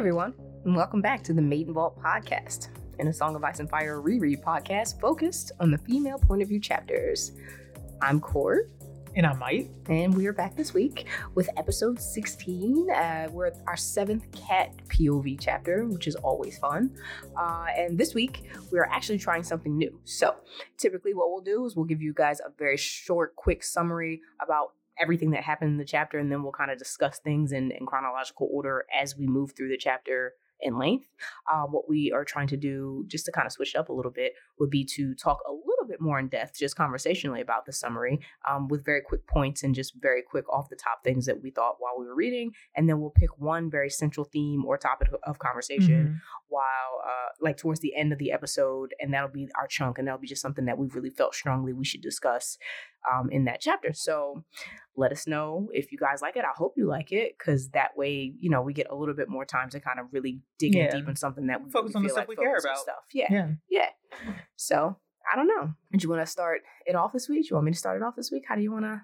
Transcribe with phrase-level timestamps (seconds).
[0.00, 0.32] everyone,
[0.64, 2.68] and welcome back to the Maiden Vault podcast,
[2.98, 6.48] and a Song of Ice and Fire reread podcast focused on the female point of
[6.48, 7.32] view chapters.
[8.00, 8.70] I'm Court,
[9.14, 9.68] And I'm Mike.
[9.90, 12.88] and we are back this week with episode 16.
[12.90, 16.96] Uh, we're at our seventh cat POV chapter, which is always fun.
[17.36, 20.00] Uh, and this week, we are actually trying something new.
[20.04, 20.34] So,
[20.78, 24.72] typically, what we'll do is we'll give you guys a very short, quick summary about
[25.00, 27.86] everything that happened in the chapter, and then we'll kind of discuss things in, in
[27.86, 31.06] chronological order as we move through the chapter in length.
[31.50, 33.92] Uh, what we are trying to do, just to kind of switch it up a
[33.94, 37.64] little bit, would be to talk a little bit more in depth, just conversationally about
[37.64, 41.24] the summary, um, with very quick points and just very quick off the top things
[41.24, 44.62] that we thought while we were reading, and then we'll pick one very central theme
[44.66, 46.20] or topic of conversation Mhm.
[46.48, 50.06] while uh like towards the end of the episode and that'll be our chunk and
[50.06, 52.58] that'll be just something that we've really felt strongly we should discuss
[53.10, 54.44] um in that chapter so
[55.00, 57.90] let us know if you guys like it i hope you like it because that
[57.96, 60.74] way you know we get a little bit more time to kind of really dig
[60.76, 62.78] in deep in something that we Focus on the stuff like we care about.
[62.78, 63.48] stuff yeah Yeah.
[63.70, 63.88] yeah
[64.56, 64.96] so
[65.32, 67.66] i don't know do you want to start it off this week do you want
[67.66, 69.02] me to start it off this week how do you want to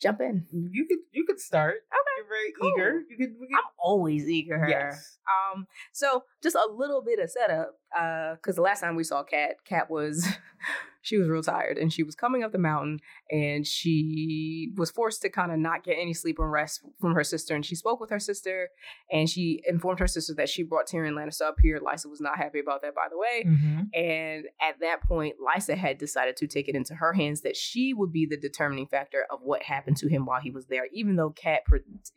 [0.00, 1.74] jump in You could you could start.
[1.74, 2.72] Okay, You're very cool.
[2.76, 3.00] eager.
[3.10, 5.18] You could, we could i'm always eager Yes.
[5.26, 9.22] Um, so just a little bit of setup, uh, because the last time we saw
[9.22, 10.26] Kat, Kat was
[11.02, 12.98] she was real tired and she was coming up the mountain
[13.30, 17.24] and she was forced to kind of not get any sleep and rest from her
[17.24, 17.54] sister.
[17.54, 18.68] And she spoke with her sister
[19.10, 21.78] and she informed her sister that she brought Tyrion Lannister up here.
[21.80, 23.44] Lysa was not happy about that, by the way.
[23.46, 23.88] Mhm.
[23.94, 27.94] And at that point, Lysa had decided to take it into her hands that she
[27.94, 30.88] would be the determining factor of what happened to him while he was there.
[30.92, 31.62] Even though Kat,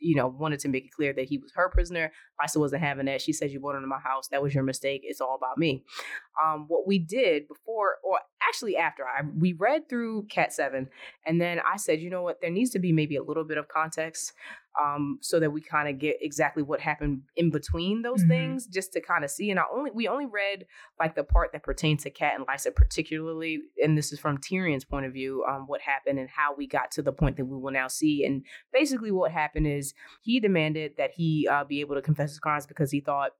[0.00, 3.06] you know, wanted to make it clear that he was her prisoner, Lysa wasn't having
[3.06, 3.22] that.
[3.22, 4.28] She said, "You brought him to my house.
[4.28, 5.02] That was your mistake.
[5.04, 5.84] It's all about me."
[6.42, 8.18] Um, what we did before, or
[8.48, 10.88] actually after, I we read through Cat Seven,
[11.26, 12.40] and then I said, "You know what?
[12.40, 14.32] There needs to be maybe a little bit of context."
[14.82, 18.28] Um, so that we kind of get exactly what happened in between those Mhm.
[18.28, 19.50] things, just to kind of see.
[19.50, 20.64] And I only we only read
[20.98, 24.86] like the part that pertains to Cat and Lysa particularly, and this is from Tyrion's
[24.86, 27.58] point of view, um, what happened and how we got to the point that we
[27.58, 28.24] will now see.
[28.24, 29.92] And basically, what happened is
[30.22, 33.32] he demanded that he uh, be able to confess his crimes because he thought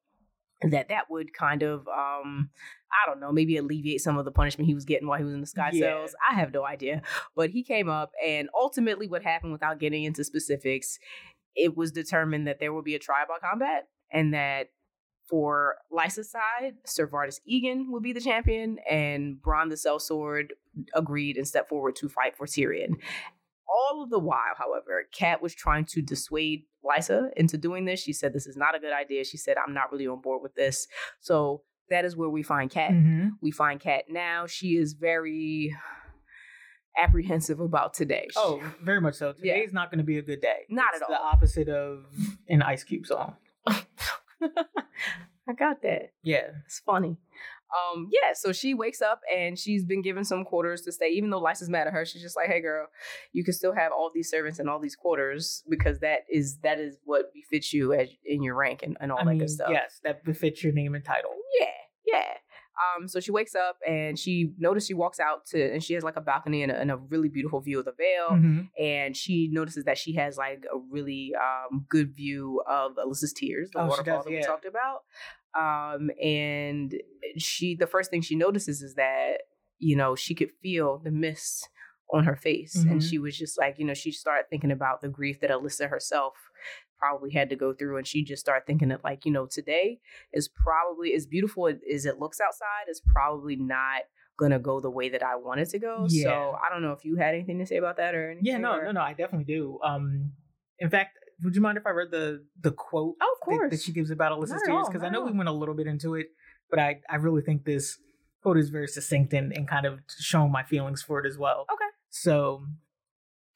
[0.70, 2.50] that that would kind of um
[2.92, 5.34] i don't know maybe alleviate some of the punishment he was getting while he was
[5.34, 5.80] in the sky Yeah.
[5.98, 7.02] cells i have no idea
[7.34, 10.98] but he came up and ultimately what happened without getting into specifics
[11.54, 14.68] it was determined that there will be a trial by combat and that
[15.28, 20.48] for Lysa's side, Sir Vardis Egen would be the champion, and Bronn the Sellsword
[20.94, 22.96] agreed and stepped forward to fight for Tyrion.
[23.68, 28.00] All of the while, however, Kat was trying to dissuade Lysa into doing this.
[28.00, 29.24] She said, This is not a good idea.
[29.24, 30.86] She said, I'm not really on board with this.
[31.20, 32.90] So that is where we find Kat.
[32.90, 33.30] Mhm.
[33.40, 34.46] We find Kat now.
[34.46, 35.74] She is very
[36.98, 38.28] apprehensive about today.
[38.36, 39.34] Oh, very much so.
[39.42, 39.54] Yeah.
[39.54, 40.66] Today's not going to be a good day.
[40.68, 41.14] Not It's at all.
[41.14, 42.04] The opposite of
[42.48, 43.36] an Ice Cube song.
[43.66, 46.12] I got that.
[46.22, 46.48] Yeah.
[46.66, 47.16] It's funny.
[47.72, 51.30] Um, yeah, so she wakes up and she's been given some quarters to stay, even
[51.30, 52.04] though Lysa's mad at her.
[52.04, 52.88] She's just like, "Hey, girl,
[53.32, 56.78] you can still have all these servants and all these quarters because that is that
[56.78, 59.50] is what befits you as in your rank and, and all I that mean, good
[59.50, 61.30] stuff." yes, that befits your name and title.
[61.58, 61.66] yeah,
[62.06, 62.34] yeah.
[62.96, 66.02] Um, so she wakes up and she notices she walks out to and she has
[66.02, 68.68] like a balcony and a, and a really beautiful view of the Vale Mhm.
[68.80, 73.70] and she notices that she has like a really um, good view of Alyssa's tears,
[73.72, 75.02] the Oh, waterfall does, that we talked about.
[75.58, 76.94] Um, and
[77.36, 79.42] she, the first thing she notices is that
[79.78, 81.68] you know she could feel the mist
[82.12, 83.08] on her face, and Mhm.
[83.08, 86.34] she was just like, you know, she started thinking about the grief that Alyssa herself
[87.02, 89.98] probably had to go through, and she just started thinking that like, you know, today
[90.32, 94.02] is probably as beautiful as it looks outside is probably not
[94.38, 96.06] gonna go the way that I want it to go.
[96.08, 96.24] Yeah.
[96.24, 98.46] So I don't know if you had anything to say about that or anything.
[98.46, 99.00] Yeah, no, or- no, no.
[99.00, 99.78] I definitely do.
[99.84, 100.32] Um,
[100.78, 103.70] in fact, would you mind if I read the the quote Oh, of that, course.
[103.72, 104.86] that she gives about Alyssa's tears?
[104.88, 106.28] Because I know we went a little bit into it,
[106.70, 107.98] but I I really think this
[108.42, 111.66] quote is very succinct and, and kind of showing my feelings for it as well.
[111.72, 111.90] Okay.
[112.10, 112.64] So,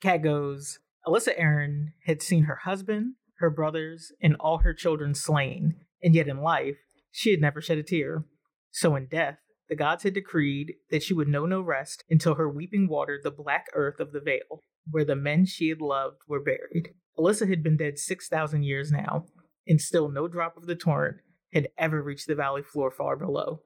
[0.01, 0.79] Kat goes.
[1.07, 6.29] Alyssa Arryn had seen her husband, her brothers, and all her children slain, and yet
[6.29, 6.77] in life
[7.11, 8.25] she had never shed a tear.
[8.71, 9.39] So in death,
[9.69, 13.31] the gods had decreed that she would know no rest until her weeping watered the
[13.31, 14.61] black earth of the Vale,
[14.91, 16.91] where the men she had loved were buried.
[17.19, 19.27] Alyssa had been dead 6,000 years now,
[19.67, 21.17] and still no drop of the torrent
[21.53, 23.61] had ever reached the valley floor far below.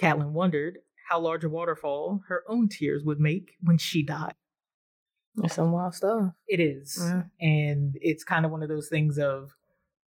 [0.00, 0.78] Catelyn wondered
[1.08, 4.34] how large a waterfall her own tears would make when she died.
[5.36, 6.32] That's some wild stuff.
[6.46, 6.98] It is.
[7.00, 7.22] Yeah.
[7.40, 9.50] And it's kind of one of those things of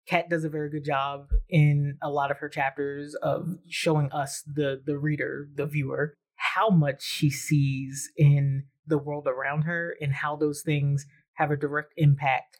[0.07, 4.43] Kat does a very good job in a lot of her chapters of showing us
[4.43, 10.13] the the reader, the viewer, how much she sees in the world around her and
[10.15, 11.05] how those things
[11.35, 12.59] have a direct impact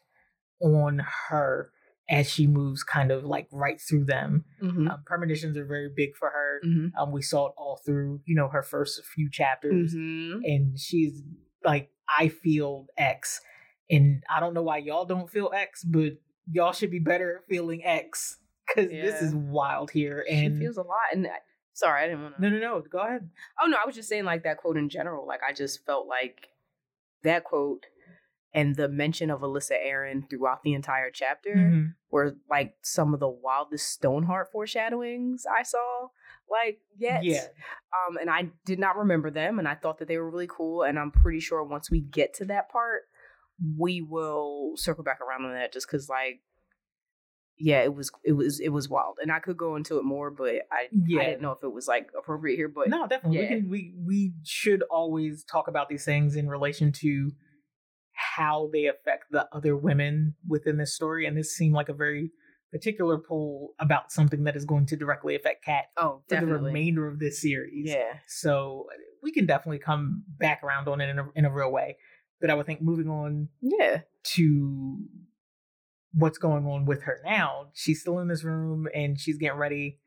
[0.61, 1.71] on her
[2.07, 4.43] as she moves kind of like right through them.
[4.61, 4.89] Mhm.
[4.89, 6.59] Um, premonitions are very big for her.
[6.65, 6.91] Mhm.
[6.97, 10.41] Um, we saw it all through, you know, her first few chapters, Mhm.
[10.43, 11.21] and she's
[11.63, 13.41] like, I feel X,
[13.89, 16.13] and I don't know why y'all don't feel X, but
[16.51, 20.25] y'all should be better at feeling X because this is wild here.
[20.27, 20.97] She And feels a lot.
[21.13, 21.39] And I-
[21.73, 22.41] sorry, I didn't want to.
[22.41, 23.29] no, no, no, go ahead.
[23.61, 25.25] Oh no, I was just saying like that quote in general.
[25.27, 26.49] Like I just felt like
[27.23, 27.85] that quote
[28.53, 31.93] and the mention of Alyssa Arryn throughout the entire chapter Mhm.
[32.09, 36.07] were like some of the wildest Stoneheart foreshadowings I saw.
[36.51, 37.23] Like yet.
[37.23, 37.45] Yeah,
[38.09, 40.83] Um, and I did not remember them, and I thought that they were really cool.
[40.83, 43.03] And I'm pretty sure once we get to that part,
[43.77, 45.73] we will circle back around on that.
[45.73, 46.39] Just because, like,
[47.57, 50.31] yeah, it was it was it was wild, and I could go into it more,
[50.31, 51.21] but I Yeah.
[51.21, 52.69] I didn't know if it was like appropriate here.
[52.69, 53.41] But no, definitely.
[53.41, 53.49] yeah.
[53.49, 57.31] We can we we should always talk about these things in relation to
[58.13, 61.25] how they affect the other women within this story.
[61.25, 62.31] And this seemed like a very
[62.71, 67.07] particular pull about something that is going to directly affect Kat oh, for the remainder
[67.07, 67.89] of this series.
[67.89, 68.87] yeah, So
[69.23, 71.97] we can definitely come back around on it in a, in a real way.
[72.39, 74.01] But I would think moving on yeah,
[74.35, 74.97] to
[76.13, 79.99] what's going on with her now, she's still in this room and she's getting ready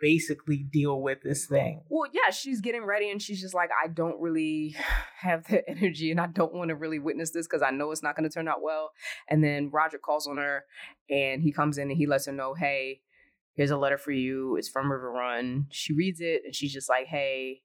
[0.00, 1.82] basically deal with this thing.
[1.88, 4.74] Well, yeah, she's getting ready and she's just like, I don't really
[5.20, 8.02] have the energy and I don't want to really witness this because I know it's
[8.02, 8.90] not going to turn out well.
[9.28, 10.64] And then Roger calls on her
[11.10, 13.00] and he comes in and he lets her know, hey,
[13.54, 14.56] here's a letter for you.
[14.56, 15.66] It's from Riverrun.
[15.70, 17.62] She reads it and she's just like, hey,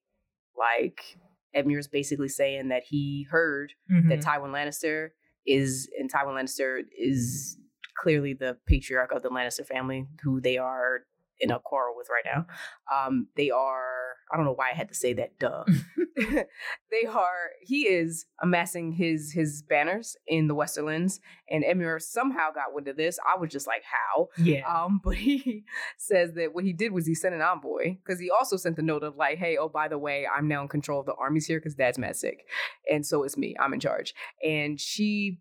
[0.57, 1.17] like,
[1.55, 4.23] Edmure's basically saying that he heard that Mhm.
[4.23, 5.11] Tywin Lannister
[5.45, 7.57] is, and Tywin Lannister is
[7.97, 11.05] clearly the patriarch of the Lannister family, who they are
[11.39, 12.45] in a quarrel with right now.
[12.93, 15.65] Um, they are, I don't know why I had to say that, duh.
[16.15, 22.73] they are, he is amassing his his banners in the Westerlands, and Edmure somehow got
[22.73, 23.19] wind of this.
[23.25, 24.29] I was just like, how?
[24.37, 24.61] yeah.
[24.65, 25.65] Um, but he
[25.97, 28.81] says that what he did was he sent an envoy because he also sent the
[28.81, 31.47] note of like, hey, oh by the way, I'm now in control of the armies
[31.47, 32.45] here because Dad's mad sick,
[32.91, 33.55] and so it's me.
[33.59, 34.13] I'm in charge.
[34.43, 35.39] And she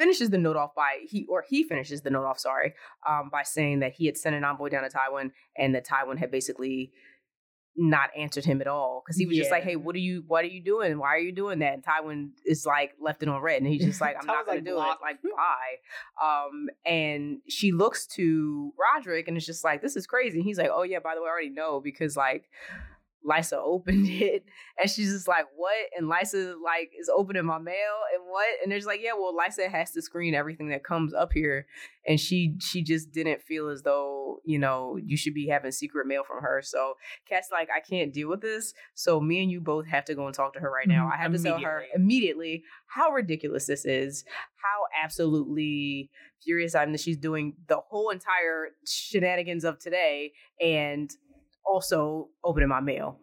[0.00, 2.74] finishes the note off by he or he finishes the note off, sorry,
[3.06, 6.18] um, by saying that he had sent an envoy down to Tywin and that Tywin
[6.18, 6.90] had basically
[7.76, 10.24] not answered him at all because he was just like, "Hey, what are you?
[10.26, 10.98] What are you doing?
[10.98, 13.84] Why are you doing that?" And Tywin is like left it on red, and he's
[13.84, 16.26] just like, "I'm not gonna like, do "Block." it." Like, bye.
[16.26, 20.58] Um, and she looks to Rodrik, and it's just like, "This is crazy." And he's
[20.58, 22.48] like, "Oh yeah, by the way, I already know because like."
[23.28, 24.44] Lysa opened it
[24.80, 25.76] and she's just like, what?
[25.96, 27.74] And Lysa like is opening my mail
[28.14, 28.46] and what?
[28.62, 31.66] And there's like, yeah, well, Lysa has to screen everything that comes up here.
[32.06, 36.06] And she she just didn't feel as though, you know, you should be having secret
[36.06, 36.62] mail from her.
[36.62, 36.94] So
[37.28, 38.72] Kat's like, I can't deal with this.
[38.94, 41.06] So me and you both have to go and talk to her right now.
[41.06, 41.94] Mhm, I have to tell her immediately.
[41.94, 44.24] immediately how ridiculous this is,
[44.56, 46.10] how absolutely
[46.42, 51.10] furious I am that she's doing the whole entire shenanigans of today and
[51.64, 53.18] also opening my mail.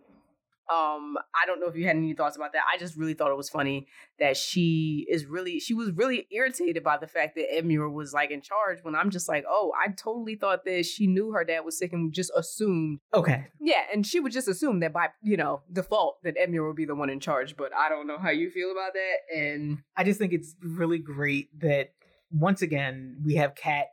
[0.69, 2.63] Um, I don't know if you had any thoughts about that.
[2.73, 3.87] I just really thought it was funny
[4.19, 8.31] that she is really she was really irritated by the fact that Edmure was like
[8.31, 11.61] in charge when I'm just like, oh, I totally thought that she knew her dad
[11.61, 13.45] was sick and just assumed Okay.
[13.61, 16.83] yeah, and she would just assume that by you know default that Edmure would be
[16.83, 17.55] the one in charge.
[17.55, 19.37] But I don't know how you feel about that.
[19.39, 21.93] And I just think it's really great that
[22.29, 23.85] once again we have Kat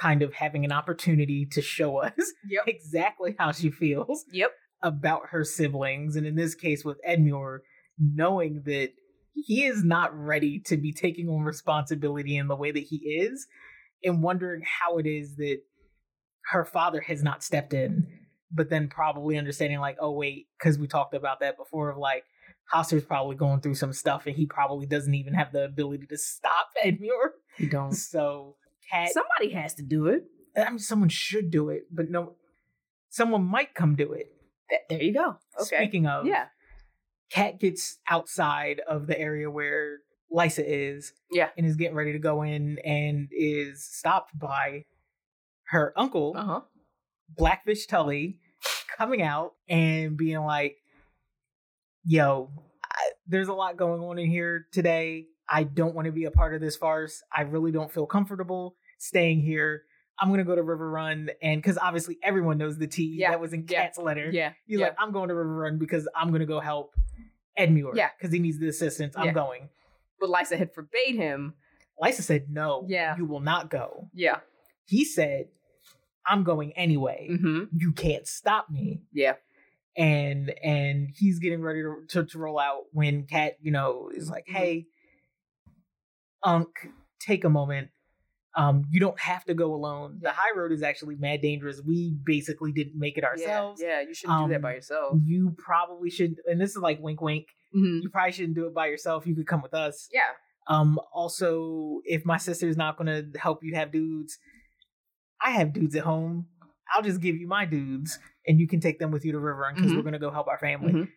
[0.00, 2.12] kind of having an opportunity to show us
[2.48, 4.52] yep, exactly how she feels yep,
[4.82, 7.58] about her siblings, and in this case with Edmure,
[7.98, 8.90] knowing that
[9.34, 13.46] he is not ready to be taking on responsibility in the way that he is,
[14.04, 15.58] and wondering how it is that
[16.50, 18.06] her father has not stepped in,
[18.52, 22.24] but then probably understanding like, oh wait, because we talked about that before of like
[22.72, 26.18] Hoster's probably going through some stuff and he probably doesn't even have the ability to
[26.18, 27.30] stop Edmure.
[27.56, 27.92] He don't.
[27.92, 28.56] So
[28.90, 30.24] Kat Somebody has to do it.
[30.56, 32.34] I mean someone should do it, but no
[33.08, 34.32] someone might come do it.
[34.88, 35.36] There you go.
[35.60, 35.76] Okay.
[35.76, 36.46] Speaking of yeah.
[37.30, 39.98] Kat gets outside of the area where
[40.34, 41.12] Lysa is.
[41.30, 41.48] Yeah.
[41.56, 44.84] And is getting ready to go in and is stopped by
[45.68, 46.60] her uncle, Uh huh.
[47.36, 48.38] Blackfish Tully,
[48.96, 50.76] coming out and being like,
[52.04, 52.50] yo,
[52.82, 55.26] I, there's a lot going on in here today.
[55.50, 57.22] I don't want to be a part of this farce.
[57.34, 59.82] I really don't feel comfortable staying here.
[60.20, 63.52] I'm gonna go to Riverrun, and because obviously everyone knows the tea Yeah, that was
[63.52, 64.30] in yeah, Kat's letter.
[64.32, 64.52] Yeah.
[64.66, 64.86] He's yeah.
[64.86, 66.94] like, I'm going to Riverrun because I'm going to go help
[67.58, 67.94] Edmure.
[67.94, 68.08] Yeah.
[68.18, 69.14] Because he needs the assistance.
[69.16, 69.68] I'm going.
[70.20, 71.54] but Lysa had forbade him.
[72.02, 73.16] Lysa said, No, Yeah.
[73.16, 74.08] you will not go.
[74.12, 74.40] Yeah.
[74.86, 75.46] He said,
[76.26, 77.28] I'm going anyway.
[77.30, 77.64] Mm-hmm.
[77.76, 79.02] You can't stop me.
[79.12, 79.34] Yeah.
[79.96, 84.28] And and he's getting ready to, to, to roll out when Cat, you know, is
[84.30, 84.56] like, Mhm.
[84.56, 84.86] Hey,
[86.44, 86.68] Unc,
[87.20, 87.88] take a moment.
[88.56, 90.18] Um, you don't have to go alone.
[90.20, 91.80] The high road is actually mad dangerous.
[91.84, 93.80] We basically didn't make it ourselves.
[93.80, 95.18] Yeah, yeah you shouldn't do that by Um, yourself.
[95.24, 97.46] You probably should, and this is like wink, wink.
[97.76, 98.02] Mhm.
[98.02, 99.26] You probably shouldn't do it by yourself.
[99.26, 100.08] You could come with us.
[100.12, 100.30] Yeah.
[100.66, 104.38] Um, also, if my sister's not gonna help you have dudes,
[105.40, 106.48] I have dudes at home.
[106.92, 109.74] I'll just give you my dudes, and you can take them with you to Riverrun
[109.76, 109.96] because Mhm.
[109.96, 110.92] we're gonna go help our family.
[110.92, 111.08] Mhm.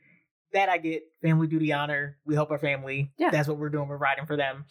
[0.53, 1.03] That I get.
[1.21, 2.17] Family duty honor.
[2.25, 3.13] We help our family.
[3.17, 3.29] Yeah.
[3.31, 3.87] That's what we're doing.
[3.87, 4.65] We're riding for them.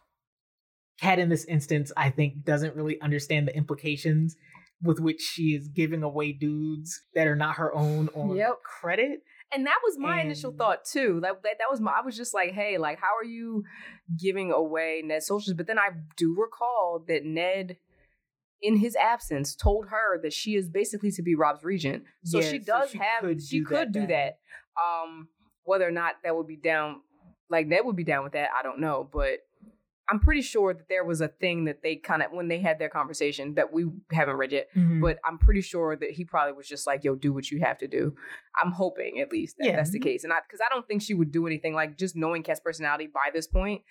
[1.00, 4.36] Kat, in this instance, I think doesn't really understand the implications
[4.82, 8.62] with which she is giving away dudes that are not her own on Yep.
[8.62, 9.20] credit.
[9.52, 11.18] And that was my initial thought too.
[11.22, 11.90] That, that that was my.
[11.92, 13.64] I was just like, hey, like, how are you
[14.18, 15.54] giving away Ned's socials?
[15.56, 17.76] But then I do recall that Ned,
[18.62, 22.04] in his absence, told her that she is basically to be Robb's regent.
[22.24, 23.22] So Yeah, she so does she have.
[23.22, 24.08] could she do could that do then.
[24.10, 24.38] that.
[24.80, 25.28] Um,
[25.64, 27.00] whether or not that would be down,
[27.50, 29.08] like Ned would be down with that, I don't know.
[29.12, 29.40] But
[30.10, 32.78] I'm pretty sure that there was a thing that they kind of when they had
[32.78, 35.00] their conversation that we haven't read yet Mhm.
[35.00, 37.78] but I'm pretty sure that he probably was just like, "Yo, do what you have
[37.78, 38.14] to do."
[38.62, 39.76] I'm hoping at least that Yeah.
[39.76, 42.16] that's the case, and I because I don't think she would do anything like just
[42.16, 43.82] knowing Kat's personality by this point.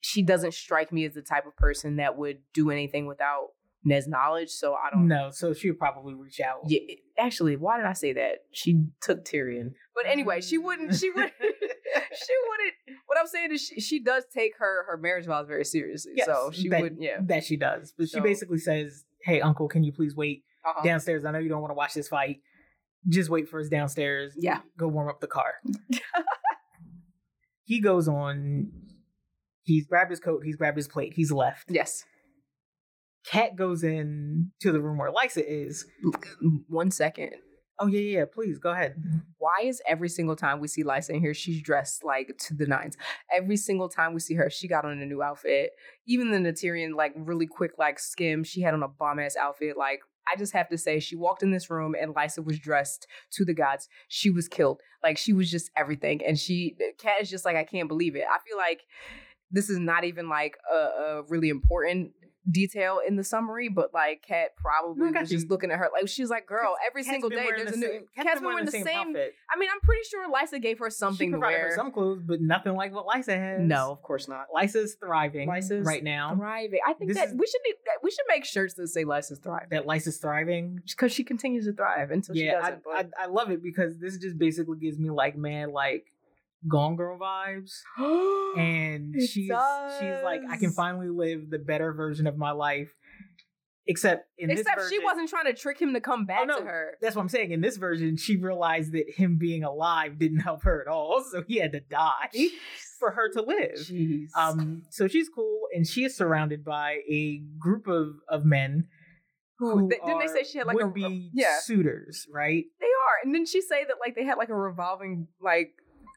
[0.00, 3.48] She doesn't strike me as the type of person that would do anything without
[3.86, 4.50] Ned's knowledge.
[4.50, 5.08] So I don't.
[5.08, 6.60] no, so she would probably reach out.
[6.66, 6.80] Yeah,
[7.18, 8.40] actually, why did I say that?
[8.52, 10.94] She took Tyrion, but anyway, she wouldn't.
[10.94, 11.32] She would.
[11.40, 12.74] she wouldn't.
[13.24, 16.12] I'm saying is, she, she does take her her marriage vows very seriously.
[16.16, 16.96] Yes, so she that, would.
[16.98, 17.18] Yeah.
[17.22, 17.92] that she does.
[17.96, 20.82] But she basically says, "Hey, Uncle, can you please wait Uh-huh.
[20.82, 21.24] downstairs?
[21.24, 22.40] I know you don't want to watch this fight.
[23.08, 24.34] Just wait for us downstairs.
[24.38, 24.60] Yeah.
[24.78, 25.54] go warm up the car."
[27.64, 28.70] he goes on.
[29.62, 30.42] He's grabbed his coat.
[30.44, 31.14] He's grabbed his plate.
[31.16, 31.70] He's left.
[31.70, 32.04] Yes.
[33.26, 35.86] Kat goes in to the room where Lysa is.
[36.68, 37.30] One second.
[37.78, 38.18] Oh yeah, yeah.
[38.20, 38.94] yeah, Please go ahead.
[38.98, 39.18] Mm-hmm.
[39.38, 42.66] why is every single time we see Lysa in here, she's dressed like to the
[42.66, 42.96] nines?
[43.36, 45.72] Every single time we see her, she got on a new outfit.
[46.06, 49.76] Even the Naturian, like really quick, like skim, she had on a bomb ass outfit.
[49.76, 50.00] Like,
[50.32, 53.44] I just have to say, she walked in this room and Lysa was dressed to
[53.44, 53.88] the gods.
[54.08, 54.80] She was killed.
[55.02, 56.24] Like, she was just everything.
[56.24, 58.24] And she, Kat is just like, I can't believe it.
[58.30, 58.84] I feel like
[59.50, 62.12] this is not even like a, a really important
[62.50, 65.78] detail in the summary, but like Kat probably No, I got was just looking at
[65.78, 67.86] her like she's like, girl, every Kat's single day there's a new.
[67.86, 68.86] same- Kat's been been wearing the same.
[69.08, 69.34] outfit.
[69.50, 71.70] I mean, I'm pretty sure Lysa gave her something she to wear.
[71.70, 73.60] her some clothes, but nothing like what Lysa has.
[73.62, 74.46] no, of course not.
[74.54, 76.34] Lysa's thriving Lysa's right now.
[76.36, 76.80] Thriving.
[76.86, 77.60] I think This that is- we should
[78.02, 80.80] we should make shirts that say Lysa's thriving That Lysa's thriving.
[80.86, 82.74] because she continues to thrive until she yeah, doesn't.
[82.74, 83.10] I, but...
[83.18, 86.12] I I love it because this just basically gives me like man like
[86.68, 87.72] Gone Girl vibes,
[88.58, 92.90] and she's she's like I can finally live the better version of my life.
[93.86, 96.58] Except in this, Except this she wasn't trying to trick him to come back no.
[96.58, 96.92] to her.
[97.02, 97.50] That's what I'm saying.
[97.50, 101.42] In this version, she realized that him being alive didn't help her at all, so
[101.46, 102.30] he had to die
[102.98, 103.76] for her to live.
[103.76, 104.28] Jeez.
[104.34, 108.86] Um, so she's cool, and she is surrounded by a group of of men
[109.58, 111.58] Who, didn't they say she had like a be yeah?
[111.60, 112.64] suitors, right?
[112.80, 113.16] They are.
[113.22, 115.74] And didn't she say that like they had like a revolving like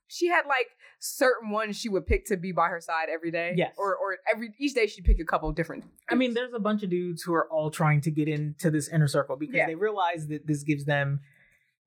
[0.08, 0.68] she had like
[1.00, 3.54] certain ones she would pick to be by her side every day?
[3.56, 3.74] Yes.
[3.78, 5.84] Or or every each day she'd pick a couple different.
[6.10, 8.88] I mean, there's a bunch of dudes who are all trying to get into this
[8.88, 9.68] inner circle because Yeah.
[9.68, 11.20] they realize that this gives them,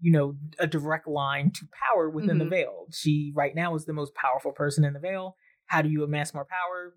[0.00, 2.50] you know, a direct line to power within the Mhm.
[2.50, 2.86] Vale.
[2.92, 5.36] She right now is the most powerful person in the Vale.
[5.66, 6.94] How do you amass more power?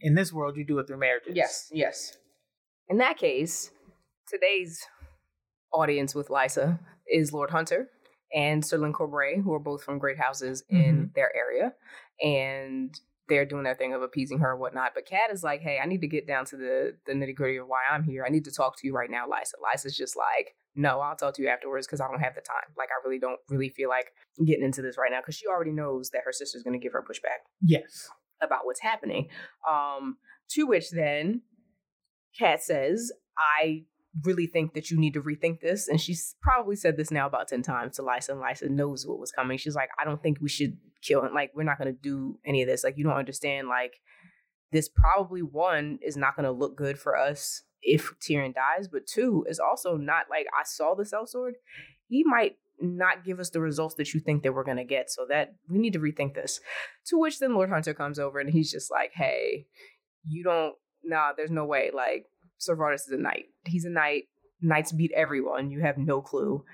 [0.00, 1.36] In this world, you do it through marriages.
[1.36, 2.16] Yes, yes.
[2.88, 3.70] In that case,
[4.28, 4.84] today's
[5.72, 6.78] audience with Lysa
[7.08, 7.88] is Lord Hunter
[8.34, 11.72] and Ser Lyn Corbray, who are both from great houses in their area.
[12.22, 14.92] And they're doing their thing of appeasing her and whatnot.
[14.94, 17.56] But Kat is like, hey, I need to get down to the, the nitty gritty
[17.56, 18.24] of why I'm here.
[18.24, 19.54] I need to talk to you right now, Lysa.
[19.62, 22.72] Lysa's just like, no, I'll talk to you afterwards because I don't have the time.
[22.78, 24.12] Like, I really don't really feel like
[24.44, 26.92] getting into this right now because she already knows that her sister's going to give
[26.92, 28.08] her pushback Yes.
[28.40, 29.28] about what's happening.
[29.68, 30.18] Um,
[30.50, 31.42] to which then
[32.38, 33.10] Kat says,
[33.58, 33.84] I
[34.24, 35.88] really think that you need to rethink this.
[35.88, 39.18] And she's probably said this now about 10 times to Lysa, and Lysa knows what
[39.18, 39.58] was coming.
[39.58, 41.34] She's like, I don't think we should kill him.
[41.34, 42.84] Like, we're not going to do any of this.
[42.84, 43.68] Like, you don't understand.
[43.68, 43.94] Like,
[44.72, 49.06] this probably one is not going to look good for us if Tyrion dies, but
[49.06, 51.52] two is also not like I saw the sellsword.
[52.08, 55.10] He might not give us the results that you think that we're going to get.
[55.10, 56.60] So that we need to rethink this.
[57.06, 59.66] To which then Lord Hunter comes over and he's just like, hey,
[60.26, 61.90] you don't, nah, there's no way.
[61.94, 62.26] Like,
[62.60, 63.46] Vardis is a knight.
[63.64, 64.24] He's a knight.
[64.60, 65.70] Knights beat everyone.
[65.70, 66.64] You have no clue.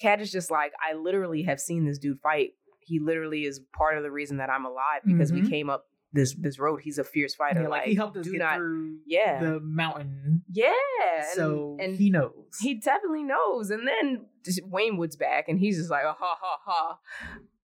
[0.00, 2.50] Kat is just like, I literally have seen this dude fight.
[2.80, 5.42] He literally is part of the reason that I'm alive because Mhm.
[5.44, 6.80] we came up this this road.
[6.82, 7.62] He's a fierce fighter.
[7.62, 9.40] Yeah, like, he helped us do get not, through Yeah.
[9.42, 10.72] the mountain, yeah.
[11.16, 12.58] and- so and he knows.
[12.60, 13.70] he definitely knows.
[13.70, 14.26] And then
[14.68, 16.98] Waynwood's back, and he's just like, ha ha ha.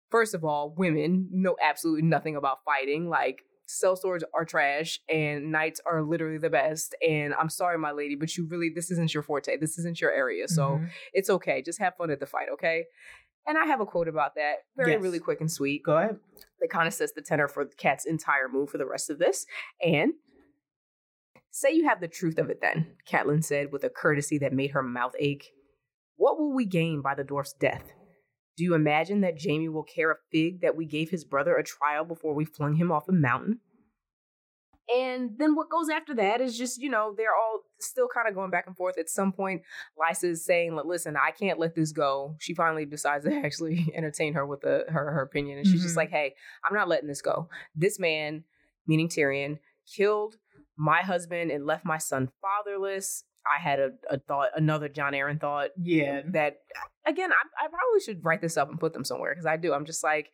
[0.10, 3.10] First of all, women know absolutely nothing about fighting.
[3.10, 6.96] Like sellswords are trash and knights are literally the best.
[7.08, 9.58] And I'm sorry, my lady, but you really, this isn't your forte.
[9.58, 10.48] This isn't your area.
[10.48, 10.90] So Mhm.
[11.14, 11.62] it's okay.
[11.62, 12.86] Just have fun at the fight, okay?
[13.46, 14.64] And I have a quote about that.
[14.76, 15.02] Very, Yes.
[15.02, 15.84] really quick and sweet.
[15.84, 16.20] go ahead.
[16.60, 19.46] That kind of sets the tenor for Cat's entire move for the rest of this.
[19.82, 20.14] And
[21.52, 24.72] say you have the truth of it then, Catelyn said with a courtesy that made
[24.72, 25.52] her mouth ache.
[26.16, 27.94] What will we gain by the dwarf's death?
[28.58, 31.64] Do you imagine that Jaime will care a fig that we gave his brother a
[31.64, 33.60] trial before we flung him off a mountain?
[34.96, 38.34] And then what goes after that is just, you know, they're all still kind of
[38.34, 38.98] going back and forth.
[38.98, 39.62] At some point,
[40.00, 42.36] Lysa is saying, "Look, listen, I can't let this go.
[42.40, 45.58] She finally decides to actually entertain her with the, her, her opinion.
[45.58, 45.98] And she's just Mhm.
[45.98, 46.36] like, hey,
[46.68, 47.50] I'm not letting this go.
[47.76, 48.46] This man,
[48.88, 49.60] meaning Tyrion,
[49.94, 50.38] killed
[50.78, 53.26] my husband and left my son fatherless.
[53.56, 56.22] I had a, a thought, another Jon Arryn thought Yeah.
[56.28, 56.60] that
[57.06, 59.74] again I, I probably should write this up and put them somewhere because i do
[59.74, 60.30] i'm just like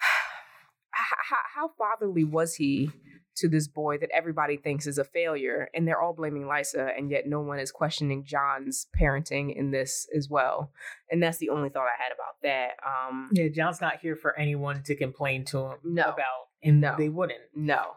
[0.92, 2.90] how, how fatherly was he
[3.36, 7.10] to this boy that everybody thinks is a failure and they're all blaming Lysa, and
[7.10, 10.72] yet no one is questioning Jon's parenting in this as well
[11.10, 14.38] and that's the only thought I had about that um Yeah, Jon's not here for
[14.38, 16.02] anyone to complain to him No.
[16.04, 16.94] about, and No.
[16.98, 17.40] they wouldn't.
[17.54, 17.92] no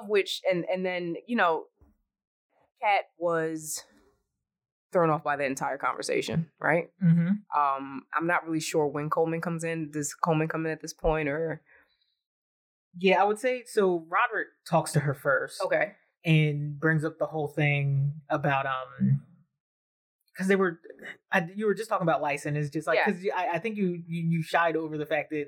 [0.00, 1.64] of which and and then you know
[2.82, 3.82] Kat was
[4.92, 7.28] thrown off by the entire conversation right Mm-hmm.
[7.58, 9.90] Um, I'm not really sure when Colemon comes in.
[9.92, 11.62] Does Colemon come in at this point or
[12.98, 14.00] Yeah, I would say so.
[14.00, 15.92] Rodrik talks to her first, okay?
[16.24, 19.22] and brings up the whole thing about um,
[20.34, 20.78] because they were,
[21.32, 22.58] I, you were just talking about license.
[22.58, 23.10] It's just like Yeah.
[23.12, 25.46] because I, I think you, you you shied over the fact that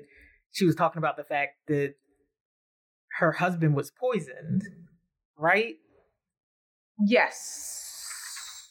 [0.51, 1.95] she was talking about the fact that
[3.19, 4.63] her husband was poisoned,
[5.37, 5.75] right?
[6.99, 7.79] Yes.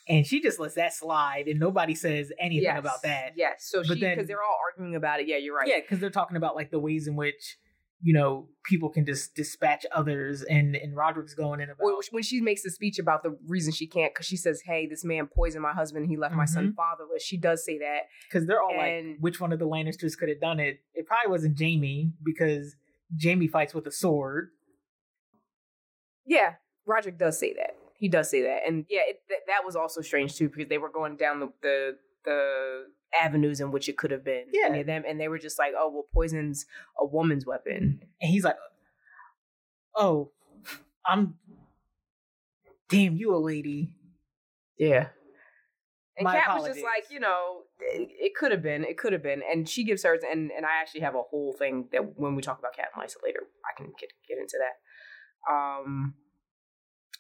[0.09, 2.79] And she just lets that slide, and nobody says anything Yes.
[2.79, 3.33] about that.
[3.37, 3.69] Yes.
[3.71, 5.29] So But she because they're all arguing about it.
[5.29, 5.69] Yeah, you're right.
[5.69, 7.57] Yeah, because they're talking about like the ways in which
[8.05, 12.23] you know people can just dispatch others, and and Rodrik's going in about When- When
[12.25, 15.29] she makes the speech about the reason she can't, because she says, "Hey, this man
[15.29, 16.09] poisoned my husband.
[16.09, 16.75] He left my son mm-hmm.
[16.75, 18.01] fatherless." She does say that.
[18.29, 20.81] because they're all And- like, which one of the Lannisters could have done it?
[20.95, 22.75] It probably wasn't Jaime because
[23.23, 24.51] Jaime fights with a sword.
[26.27, 26.55] Yeah,
[26.87, 27.77] Roderick does say that.
[28.03, 30.77] He does say that, and yeah, it, th- that was also strange too because they
[30.77, 32.87] were going down the the, the
[33.17, 34.47] avenues in which it could have been.
[34.53, 34.67] Yeah.
[34.71, 36.67] any of them, and they were just like, "Oh, well, poison's
[36.99, 38.57] a woman's weapon." And he's like,
[39.95, 40.33] "Oh,
[41.07, 41.35] I'm
[42.89, 43.93] damn you, a lady."
[44.77, 45.11] Yeah.
[46.17, 49.13] And My Kat was just like, you know, it, it could have been, it could
[49.13, 52.19] have been, and she gives hers, and and I actually have a whole thing that
[52.19, 55.53] when we talk about Cat and Lysa later, I can get get into that.
[55.55, 56.15] Um,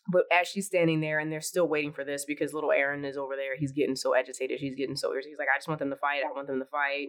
[0.09, 3.17] but as she's standing there, and they're still waiting for this because little Arryn is
[3.17, 5.31] over there, he's getting so agitated, he's getting so irritated.
[5.33, 7.09] He's like, I just want them to fight, I want them to fight,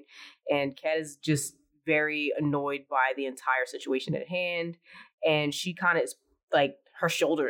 [0.51, 4.77] and Kat is just very annoyed by the entire situation at hand,
[5.27, 6.15] and she kind of is
[6.53, 7.49] like her shoulder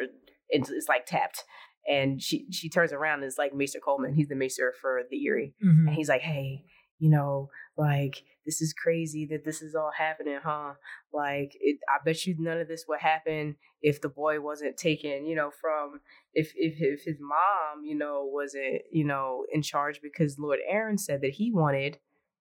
[0.50, 1.44] is, is like tapped
[1.88, 4.16] and she she turns around and it's like Maester Colemon.
[4.16, 5.88] He's the Maester for the Eyrie, Mhm.
[5.88, 6.64] and he's like, "Hey,
[6.98, 10.74] you know, like this is crazy that this is all happening, huh?
[11.14, 15.26] Like, it, I bet you none of this would happen if the boy wasn't taken,
[15.26, 16.02] you know, from
[16.34, 21.00] if if if his mom, you know, wasn't you know in charge because Lord Arryn
[21.00, 22.00] said that he wanted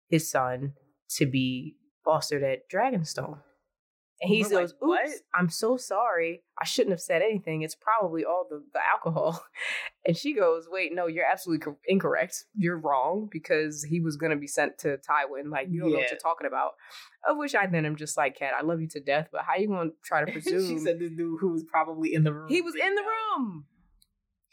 [0.09, 0.73] his son
[1.17, 3.39] to be fostered at Dragonstone."
[4.23, 6.43] And he We're like, goes, "Oops, "What?" I'm so sorry.
[6.59, 7.63] I shouldn't have said anything.
[7.63, 9.43] It's probably all the, the alcohol."
[10.03, 12.45] And she goes, "Wait, no, you're absolutely co- incorrect.
[12.55, 15.51] You're wrong because he was going to be sent to Tywin.
[15.51, 16.71] Like you don't know what you're talking about."
[17.27, 19.55] Of which I then am just like, "Cat, I love you to death, but how
[19.57, 22.33] you going to try to presume?" she said this dude who was probably in the
[22.33, 22.47] room.
[22.49, 23.65] he was in the room.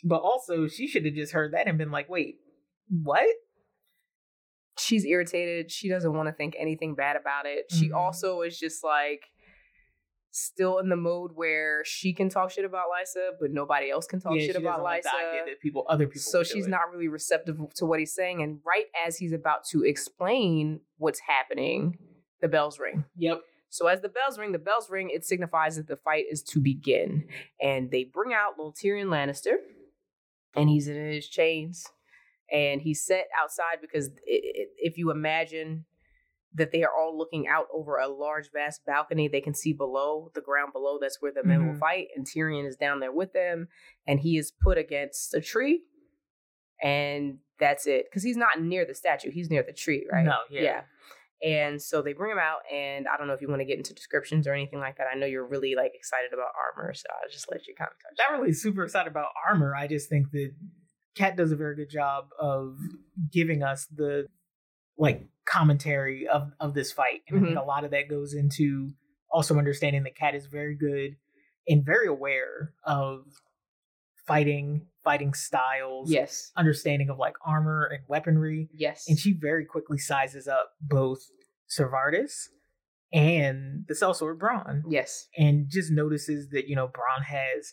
[0.05, 2.37] But also, she should have just heard that and been like, "Wait,
[2.91, 3.27] what?"
[4.79, 5.71] She's irritated.
[5.73, 7.67] She doesn't want to think anything bad about it.
[7.71, 7.97] She Mhm.
[7.97, 9.25] also is just like
[10.31, 14.21] still in the mode where she can talk shit about Lysa, but nobody else can
[14.21, 15.47] talk yeah, shit about doesn't like the idea Lysa.
[15.47, 16.21] that people, other people.
[16.21, 16.71] So she's it.
[16.71, 18.43] not really receptive to what he's saying.
[18.43, 21.99] And right as he's about to explain what's happening,
[22.41, 23.05] the bells ring.
[23.17, 23.41] Yep.
[23.71, 26.61] So as the bells ring, the bells ring, it signifies that the fight is to
[26.61, 27.25] begin.
[27.61, 29.57] And they bring out little Tyrion Lannister,
[30.55, 31.87] and he's in his chains,
[32.51, 35.85] and he's set outside because i i if you imagine
[36.55, 40.31] that they are all looking out over a large, vast balcony, they can see below
[40.35, 40.99] the ground below.
[41.01, 41.79] That's where the men will Mhm.
[41.81, 43.69] fight, and Tyrion is down there with them,
[44.07, 45.85] and he is put against a tree,
[46.83, 50.25] and that's it because he's not near the statue; he's near the tree, right?
[50.25, 50.85] No, yeah.
[51.41, 53.77] And so they bring him out, and I don't know if you want to get
[53.79, 55.07] into descriptions or anything like that.
[55.13, 57.97] I know you're really like excited about armor, so I'll just let you kind of
[58.03, 58.29] touch.
[58.29, 59.75] not really super excited about armor.
[59.77, 60.51] I just think that
[61.15, 62.79] Kat does a very good job of
[63.33, 64.27] giving us the
[64.97, 68.91] like commentary of of this fight, and I think a lot of that goes into
[69.31, 71.17] also understanding that Kat is very good
[71.69, 73.25] and very aware of
[74.27, 76.53] fighting, fighting styles, Yes.
[76.57, 78.69] understanding of like armor and weaponry.
[78.75, 79.07] Yes.
[79.09, 81.21] And she very quickly sizes up both
[81.67, 82.49] Ser Vardis
[83.13, 84.83] and the sellsword Bronn.
[84.89, 85.29] yes.
[85.37, 87.73] And just notices that, you know, Bronn has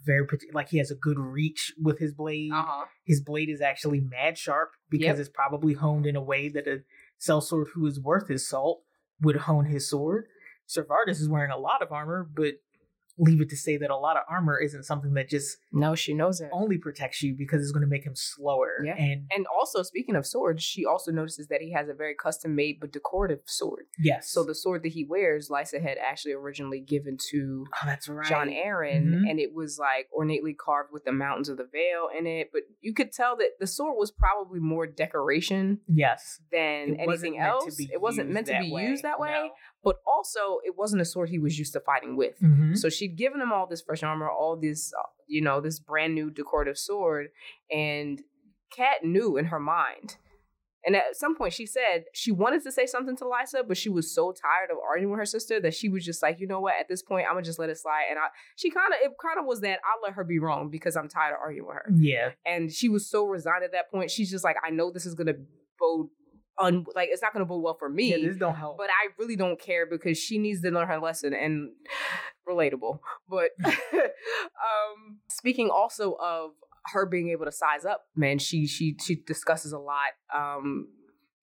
[0.00, 2.52] a very like he has a good reach with his blade.
[2.52, 2.84] Uh huh.
[3.04, 5.18] His blade is actually mad sharp because Yep.
[5.18, 6.82] it's probably honed in a way that a
[7.20, 8.82] sellsword who is worth his salt
[9.20, 10.26] would hone his sword.
[10.66, 12.54] Ser Vardis is wearing a lot of armor, but
[13.18, 16.12] leave it to say that a lot of armor isn't something that just No, she
[16.14, 16.50] knows it.
[16.52, 18.82] only protects you because it's going to make him slower.
[18.84, 18.94] Yeah.
[18.96, 22.54] And And also, speaking of swords, she also notices that he has a very custom
[22.54, 23.86] made but decorative sword.
[23.98, 28.08] yes, So the sword that he wears, Lysa had actually originally given to oh, that's
[28.08, 28.26] right.
[28.28, 29.30] Jon Arryn, Mhm.
[29.30, 32.50] and it was like ornately carved with the mountains of the Vale in it.
[32.52, 37.38] But you could tell that the sword was probably more decoration Yes, than It anything
[37.38, 37.76] else.
[37.76, 39.30] be It wasn't meant to be used that way.
[39.30, 39.50] No.
[39.86, 42.34] But also, it wasn't a sword he was used to fighting with.
[42.40, 42.76] Mhm.
[42.76, 46.12] So she'd given him all this fresh armor, all this, uh, you know, this brand
[46.14, 47.28] new decorative sword,
[47.70, 48.20] and
[48.76, 50.16] Kat knew in her mind.
[50.84, 53.88] And at some point, she said she wanted to say something to Lysa, but she
[53.88, 56.60] was so tired of arguing with her sister that she was just like, you know
[56.60, 56.74] what?
[56.78, 58.06] At this point, I'm gonna just let it slide.
[58.10, 60.68] And I, she kind of, it kind of was that I'll let her be wrong
[60.70, 61.90] because I'm tired of arguing with her.
[61.96, 64.10] Yeah, And she was so resigned at that point.
[64.12, 65.34] She's just like, I know this is gonna
[65.78, 66.08] bode,
[66.58, 68.16] un- like it's not gonna bode well for me yeah.
[68.28, 68.78] This don't help.
[68.78, 71.70] but I really don't care because she needs to learn her lesson and
[72.48, 73.00] relatable.
[73.28, 76.50] But um speaking also of
[76.92, 80.10] her being able to size up, man, she she she discusses a lot.
[80.34, 80.88] Um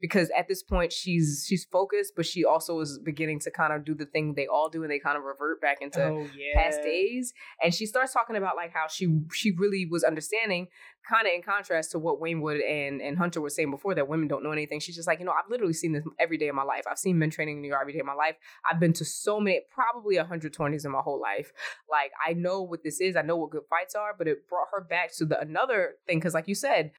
[0.03, 3.85] because at this point she's she's focused, but she also is beginning to kind of
[3.85, 6.61] do the thing they all do and they kind of revert back into oh yeah,
[6.61, 7.33] past days.
[7.63, 10.67] And she starts talking about like how she she really was understanding
[11.09, 14.27] kind of in contrast to what Waynwood and and Hunter were saying before that women
[14.27, 14.81] don't know anything.
[14.81, 16.83] She's just like you know I've literally seen this every day of my life.
[16.91, 18.35] I've seen men training in New York every day of my life.
[18.69, 21.53] I've been to so many probably 120s in my whole life.
[21.89, 23.15] Like I know what this is.
[23.15, 24.13] I know what good fights are.
[24.17, 26.91] But it brought her back to the another thing because like you said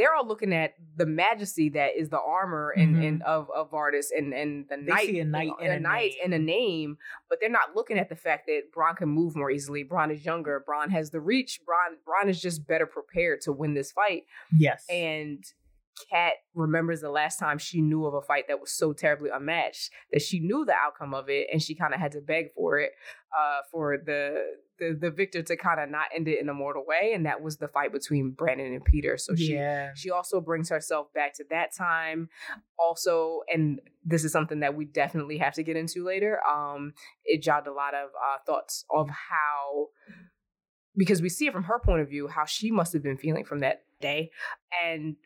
[0.00, 3.06] they're all looking at the majesty that is the armor and, Mhm.
[3.08, 6.12] and of of artists and and the They knight see a knight and a knight
[6.12, 6.20] name.
[6.24, 9.50] and a name, but they're not looking at the fact that Bronn can move more
[9.50, 9.84] easily.
[9.84, 10.64] Bronn is younger.
[10.66, 11.60] Bronn has the reach.
[11.68, 14.24] Bronn Bronn is just better prepared to win this fight.
[14.58, 15.44] yes, And
[16.10, 19.90] Kat remembers the last time she knew of a fight that was so terribly unmatched
[20.12, 22.78] that she knew the outcome of it and she kind of had to beg for
[22.78, 22.92] it,
[23.38, 24.42] uh, for the
[24.78, 27.42] the, the victor to kind of not end it in a mortal way, and that
[27.42, 29.20] was the fight between Brandon and Petyr.
[29.20, 32.30] So she yeah, she also brings herself back to that time.
[32.78, 36.40] Also, and this is something that we definitely have to get into later.
[36.50, 39.88] Um, it jogged a lot of uh, thoughts of how,
[40.96, 43.44] because we see it from her point of view, how she must have been feeling
[43.44, 44.30] from that day,
[44.82, 45.16] and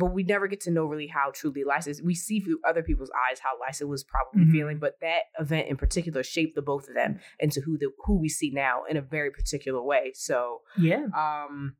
[0.00, 2.02] but we never get to know really how truly Lysa is.
[2.02, 4.52] We see through other people's eyes how Lysa was probably Mhm.
[4.52, 8.18] feeling, but that event in particular shaped the both of them into who the who
[8.18, 10.10] we see now in a very particular way.
[10.14, 11.76] So yeah, um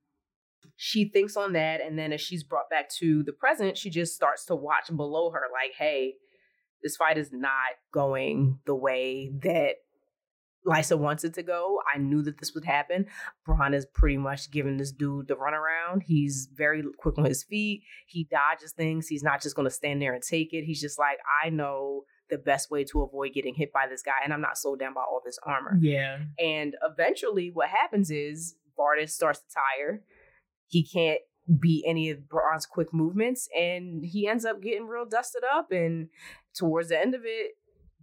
[0.77, 4.15] she thinks on that and then as she's brought back to the present she just
[4.15, 6.15] starts to watch below her like hey
[6.83, 9.77] this fight is not going the way that
[10.66, 11.81] Lysa wants it to go.
[11.92, 13.07] I knew that this would happen.
[13.49, 16.03] Bronn is pretty much giving this dude the runaround.
[16.05, 17.83] He's very quick on his feet.
[18.07, 19.09] He dodges things.
[19.09, 20.64] He's not just going to stand there and take it.
[20.64, 24.12] He's just like, I know the best way to avoid getting hit by this guy,
[24.23, 25.79] and I'm not slowed down by all this armor.
[25.81, 30.03] yeah, And eventually, what happens is Vardis starts to tire.
[30.68, 31.20] He can't
[31.61, 35.73] beat any of Bronn's quick movements, and he ends up getting real dusted up.
[35.73, 36.09] And
[36.55, 37.53] towards the end of it,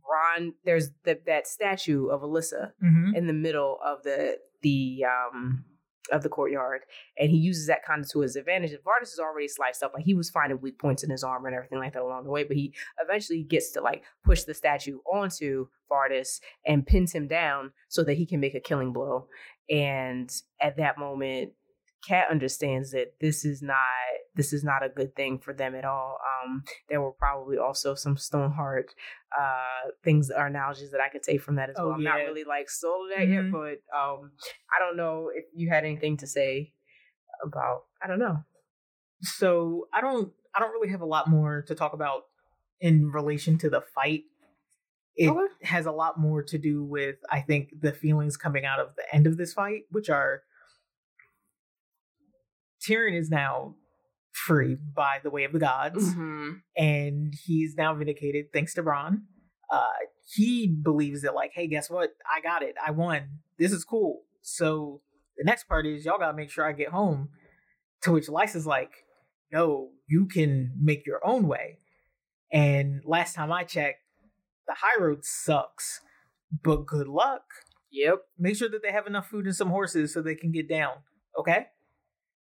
[0.07, 5.65] Bronn, there's the, that statue of Alyssa hmm in the middle of the the um
[6.11, 6.81] of the courtyard,
[7.17, 8.71] and he uses that kind of to his advantage.
[8.71, 11.47] And Vardis is already sliced up, like he was finding weak points in his armor
[11.47, 12.43] and everything like that along the way.
[12.43, 17.71] But he eventually gets to like push the statue onto Vardis and pins him down
[17.89, 19.27] so that he can make a killing blow.
[19.69, 21.51] And at that moment,
[22.07, 23.77] Kat understands that this is not
[24.35, 26.17] this is not a good thing for them at all.
[26.45, 28.93] Um, there were probably also some Stoneheart
[29.37, 31.95] uh, things or analogies that I could take from that as Oh, well.
[31.95, 33.33] I'm not really like sold that Mhm.
[33.33, 34.31] yet, but um,
[34.73, 36.73] I don't know if you had anything to say
[37.43, 37.85] about.
[38.01, 38.43] I don't know.
[39.21, 42.23] So I don't I don't really have a lot more to talk about
[42.79, 44.23] in relation to the fight.
[45.15, 45.53] It Okay.
[45.63, 49.13] has a lot more to do with I think the feelings coming out of the
[49.13, 50.43] end of this fight, which are
[52.87, 53.75] Tyrion is now
[54.31, 56.49] free by the way of the gods, Mm-hmm.
[56.77, 59.21] and he's now vindicated thanks to Bronn.
[59.71, 59.85] Uh,
[60.33, 62.11] he believes that like, hey, guess what?
[62.31, 62.75] I got it.
[62.85, 63.39] I won.
[63.59, 64.21] This is cool.
[64.41, 65.01] So
[65.37, 67.29] the next part is y'all gotta make sure I get home.
[68.03, 68.91] To which Lysa's like,
[69.51, 71.79] no, you can make your own way.
[72.51, 73.99] And last time I checked,
[74.67, 75.99] the high road sucks.
[76.63, 77.41] but good luck.
[77.91, 78.19] Yep.
[78.37, 80.93] Make sure that they have enough food and some horses so they can get down.
[81.39, 81.65] Okay?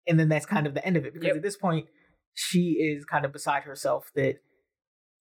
[0.08, 1.36] And then that's kind of the end of it because Yep.
[1.38, 1.88] at this point,
[2.34, 4.38] she is kind of beside herself that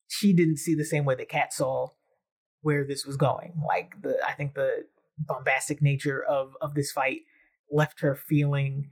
[0.08, 1.88] she didn't see the same way that Kat saw
[2.62, 3.54] where this was going.
[3.66, 4.84] Like the I think the
[5.18, 7.20] bombastic nature of of this fight
[7.70, 8.90] left her feeling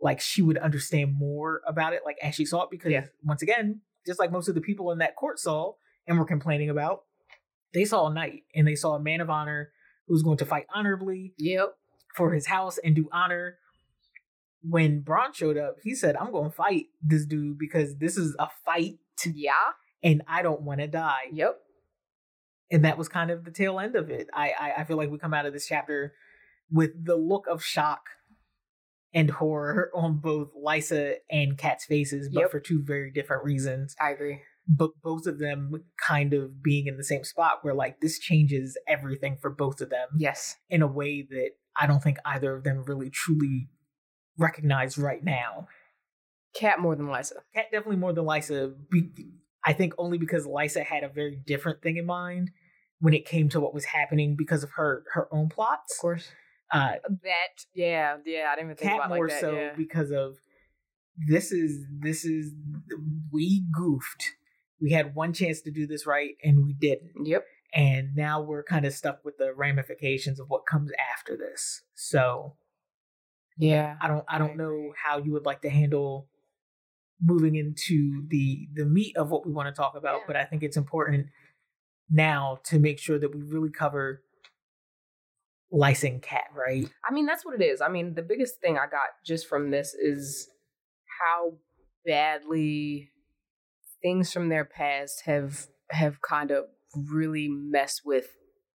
[0.00, 3.06] like she would understand more about it like as she saw it because Yeah.
[3.22, 5.72] once again, just like most of the people in that court saw
[6.06, 7.04] and were complaining about,
[7.72, 9.70] they saw a knight and they saw a man of honor
[10.06, 11.74] who's going to fight honorably Yep.
[12.14, 13.56] for his house and do honor.
[14.66, 18.34] When Bronn showed up, he said, I'm going to fight this dude because this is
[18.38, 18.94] a fight
[19.32, 19.52] Yeah.
[20.02, 21.24] and I don't want to die.
[21.32, 21.56] Yep.
[22.70, 24.28] And that was kind of the tail end of it.
[24.32, 26.14] I, I, I feel like we come out of this chapter
[26.70, 28.00] with the look of shock
[29.12, 32.50] and horror on both Lysa and Kat's faces, but Yep.
[32.50, 33.94] for two very different reasons.
[34.00, 34.40] I agree.
[34.66, 35.72] But both of them
[36.04, 39.90] kind of being in the same spot where like this changes everything for both of
[39.90, 40.56] them Yes.
[40.70, 43.68] in a way that I don't think either of them really truly
[44.38, 45.68] recognize right now.
[46.54, 47.32] Cat more than Lysa.
[47.54, 48.74] Cat definitely more than Lysa.
[49.64, 52.50] I think only because Lysa had a very different thing in mind
[53.00, 55.94] when it came to what was happening because of her her own plots.
[55.98, 56.28] Of course.
[56.72, 57.64] Uh, That.
[57.74, 58.16] Yeah.
[58.24, 58.50] Yeah.
[58.50, 59.40] I didn't even think Kat about more like that.
[59.40, 59.72] so yeah.
[59.76, 60.36] because of
[61.28, 62.52] this is this is
[63.32, 64.24] we goofed.
[64.80, 67.12] We had one chance to do this right and we didn't.
[67.24, 67.44] Yep.
[67.74, 71.82] And now we're kind of stuck with the ramifications of what comes after this.
[71.94, 72.56] So
[73.56, 73.96] Yeah.
[74.00, 76.28] I don't I don't know how you would like to handle
[77.22, 80.24] moving into the the meat of what we want to talk about, Yeah.
[80.26, 81.28] but I think it's important
[82.10, 84.22] now to make sure that we really cover
[85.72, 86.88] and Cat, right?
[87.08, 87.80] I mean, that's what it is.
[87.80, 90.48] I mean, the biggest thing I got just from this is
[91.20, 91.54] how
[92.06, 93.10] badly
[94.02, 98.26] things from their past have have kind of really messed with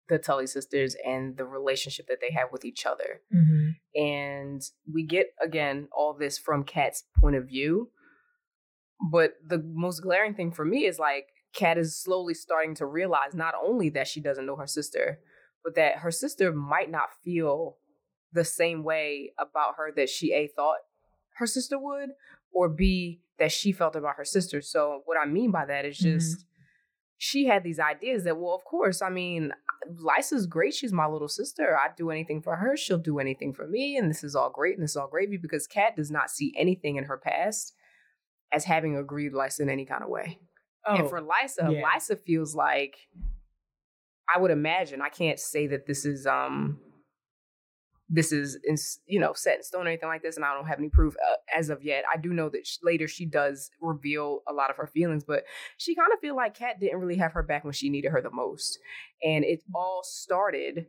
[0.08, 3.22] the Tully sisters and the relationship that they have with each other.
[3.34, 3.70] Mm-hmm.
[4.02, 4.62] And
[4.92, 7.90] we get again all this from Kat's point of view.
[9.10, 13.34] But the most glaring thing for me is like Kat is slowly starting to realize
[13.34, 15.20] not only that she doesn't know her sister,
[15.62, 17.78] but that her sister might not feel
[18.32, 20.78] the same way about her that she A thought
[21.36, 22.10] her sister would,
[22.52, 24.60] or B that she felt about her sister.
[24.60, 26.02] So what I mean by that is Mhm.
[26.02, 26.44] just
[27.18, 29.52] she had these ideas that, well, of course, I mean,
[29.92, 30.74] Lysa's great.
[30.74, 31.76] She's my little sister.
[31.76, 32.76] I'd do anything for her.
[32.76, 33.96] She'll do anything for me.
[33.96, 36.54] And this is all great and this is all gravy because Kat does not see
[36.56, 37.74] anything in her past
[38.52, 40.38] as having agreed Lysa in any kind of way.
[40.86, 41.82] Oh, and for Lysa, yeah.
[41.82, 42.96] Lysa feels like
[44.32, 45.00] I would imagine.
[45.00, 46.78] I can't say that this is um
[48.08, 50.66] this is in, you know set in stone or anything like this, and I don't
[50.66, 52.04] have any proof uh, as of yet.
[52.12, 55.44] I do know that sh later she does reveal a lot of her feelings, but
[55.78, 58.20] she kind of feel like Kat didn't really have her back when she needed her
[58.20, 58.78] the most,
[59.22, 60.86] and it all started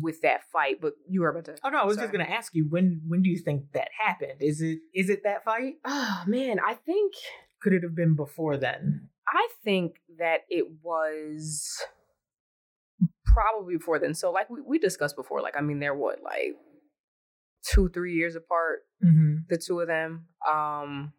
[0.00, 0.80] with that fight.
[0.80, 1.56] But you were about to.
[1.64, 2.06] oh no, I was Sorry.
[2.06, 4.40] just gonna ask you when when do you think that happened?
[4.40, 5.74] Is it is it that fight?
[5.84, 7.14] Oh man, I think
[7.60, 9.08] Could it have been before then?
[9.26, 11.82] I think that it was
[13.32, 14.14] probably before then.
[14.14, 16.54] So, like we, we discussed before, like I mean, they're what like
[17.72, 19.36] two, three years apart, Mm-hmm.
[19.48, 20.26] the two of them.
[20.50, 21.12] Um,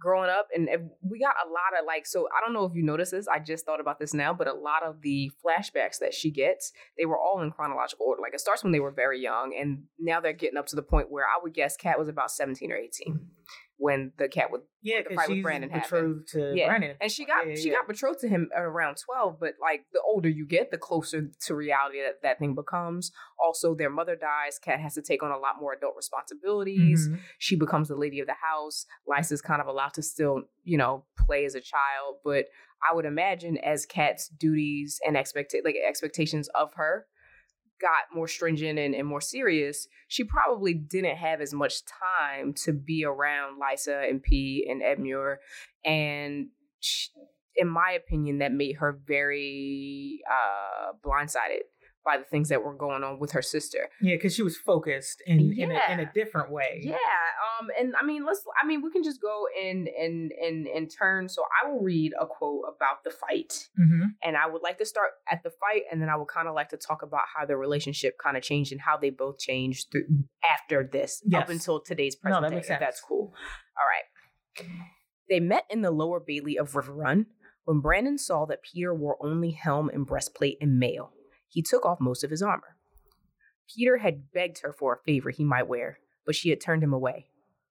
[0.00, 0.68] growing up, and
[1.02, 2.04] we got a lot of like.
[2.06, 3.28] So I don't know if you noticed this.
[3.28, 6.72] I just thought about this now, but a lot of the flashbacks that she gets,
[6.98, 8.20] they were all in chronological order.
[8.20, 10.82] Like it starts when they were very young, and now they're getting up to the
[10.82, 13.28] point where I would guess Kat was about seventeen or eighteen
[13.76, 15.84] when the cat would Yeah, the fight with Brandon happened.
[16.24, 16.96] betrothed to Yeah, Brandon.
[17.00, 19.84] and she got Yeah, yeah, she got betrothed to him at around 12 but like
[19.92, 23.10] the older you get the closer to reality that that thing becomes
[23.42, 27.18] also their mother dies kat has to take on a lot more adult responsibilities Mhm.
[27.38, 31.04] she becomes the lady of the house Lysa's kind of allowed to still you know
[31.18, 32.46] play as a child but
[32.88, 37.06] i would imagine as kat's duties and expect like expectations of her
[37.80, 42.72] got more stringent and, and more serious, she probably didn't have as much time to
[42.72, 45.36] be around Lysa and P and Edmure.
[45.84, 46.48] And
[46.80, 47.08] sh
[47.56, 51.62] in my opinion, that made her very uh, blindsided
[52.04, 53.88] by the things that were going on with her sister.
[54.00, 56.80] Yeah, because she was focused in in, a, in a different way.
[56.82, 56.96] Yeah.
[57.60, 58.42] Um, and I mean, let's.
[58.62, 61.28] I mean, we can just go in and and and turn.
[61.28, 63.68] So I will read a quote about the fight.
[63.80, 64.06] Mm-hmm.
[64.22, 66.54] And I would like to start at the fight, and then I would kind of
[66.54, 69.88] like to talk about how their relationship kind of changed and how they both changed
[69.90, 70.06] through,
[70.44, 72.56] after this up until today's present No, that day.
[72.56, 73.32] makes If that's cool.
[73.76, 74.68] All right.
[75.28, 77.26] They met in the lower Bailey of Riverrun
[77.64, 81.12] when Brandon saw that Petyr wore only helm and breastplate and mail.
[81.54, 82.76] He took off most of his armor.
[83.68, 86.92] Petyr had begged her for a favor he might wear, but she had turned him
[86.92, 87.26] away.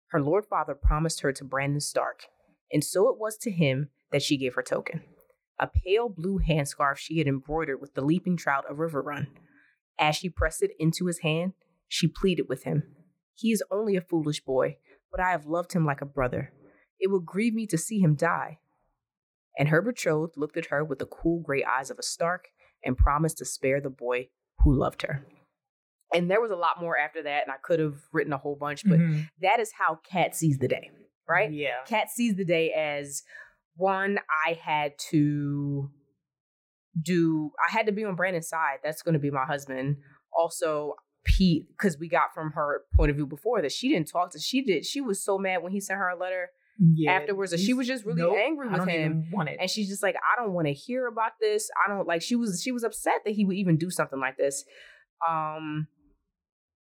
[0.08, 2.24] Her lord father promised her to Brandon Stark,
[2.70, 5.00] and so it was to him that she gave her token
[5.58, 9.28] a pale blue handscarf she had embroidered with the leaping trout of Riverrun.
[9.98, 11.52] As she pressed it into his hand,
[11.86, 12.82] she pleaded with him.
[13.34, 14.78] He is only a foolish boy,
[15.10, 16.52] but I have loved him like a brother.
[16.98, 18.58] It would grieve me to see him die.
[19.58, 22.48] And her betrothed looked at her with the cool gray eyes of a Stark
[22.84, 24.28] and promised to spare the boy
[24.60, 25.26] who loved her.
[26.12, 28.56] And there was a lot more after that, and I could have written a whole
[28.56, 29.28] bunch, but Mhm.
[29.40, 30.90] that is how Kat sees the day,
[31.28, 31.52] right?
[31.52, 31.84] Yeah.
[31.86, 33.22] Kat sees the day as
[33.76, 35.90] one, I had to
[37.00, 38.78] do, I had to be on Brandon's side.
[38.82, 39.98] That's going to be my husband.
[40.36, 44.32] Also, Pete, because we got from her point of view before that she didn't talk
[44.32, 47.12] to, she did, she was so mad when he sent her a letter Yeah.
[47.12, 47.54] afterwards.
[47.60, 48.88] She was just really nope, angry with him.
[48.88, 49.58] even want it.
[49.60, 51.68] And she's just like, I don't want to hear about this.
[51.84, 54.36] I don't like, she was, she was upset that he would even do something like
[54.38, 54.64] this.
[55.28, 55.88] Um,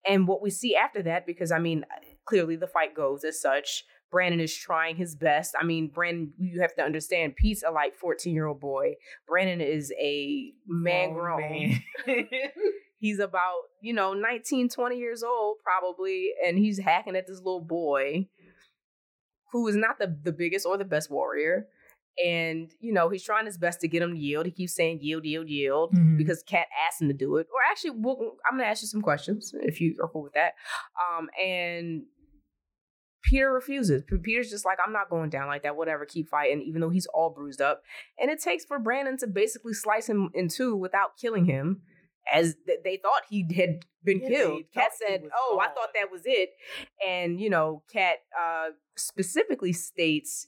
[0.08, 1.86] and what we see after that, because I mean,
[2.26, 3.84] clearly the fight goes as such.
[4.12, 5.56] Brandon is trying his best.
[5.60, 8.94] I mean, Brandon, you have to understand, Pete's a like 14 year old boy.
[9.28, 11.52] Brandon is a man Grown grown.
[11.52, 11.82] man.
[12.98, 16.30] He's about, you know, 19, 20 years old probably.
[16.46, 18.30] And he's hacking at this little boy
[19.52, 21.68] who is not the, the biggest or the best warrior.
[22.26, 24.46] And, you know, he's trying his best to get him to yield.
[24.46, 26.18] He keeps saying yield, yield, yield Mhm.
[26.18, 27.48] because Kat asked him to do it.
[27.54, 30.34] Or actually, we'll, I'm going to ask you some questions if you are cool with
[30.34, 30.54] that.
[31.18, 32.04] Um, and
[33.30, 34.04] Petyr refuses.
[34.04, 35.76] Petyr's just like, I'm not going down like that.
[35.76, 37.82] Whatever, keep fighting, even though he's all bruised up.
[38.20, 41.82] And it takes for Brandon to basically slice him in two without killing him,
[42.32, 44.64] as th- they thought he had been Yeah, killed.
[44.72, 46.50] He said, "Oh, I thought that was it."
[47.06, 50.48] And you know, Kat uh, specifically states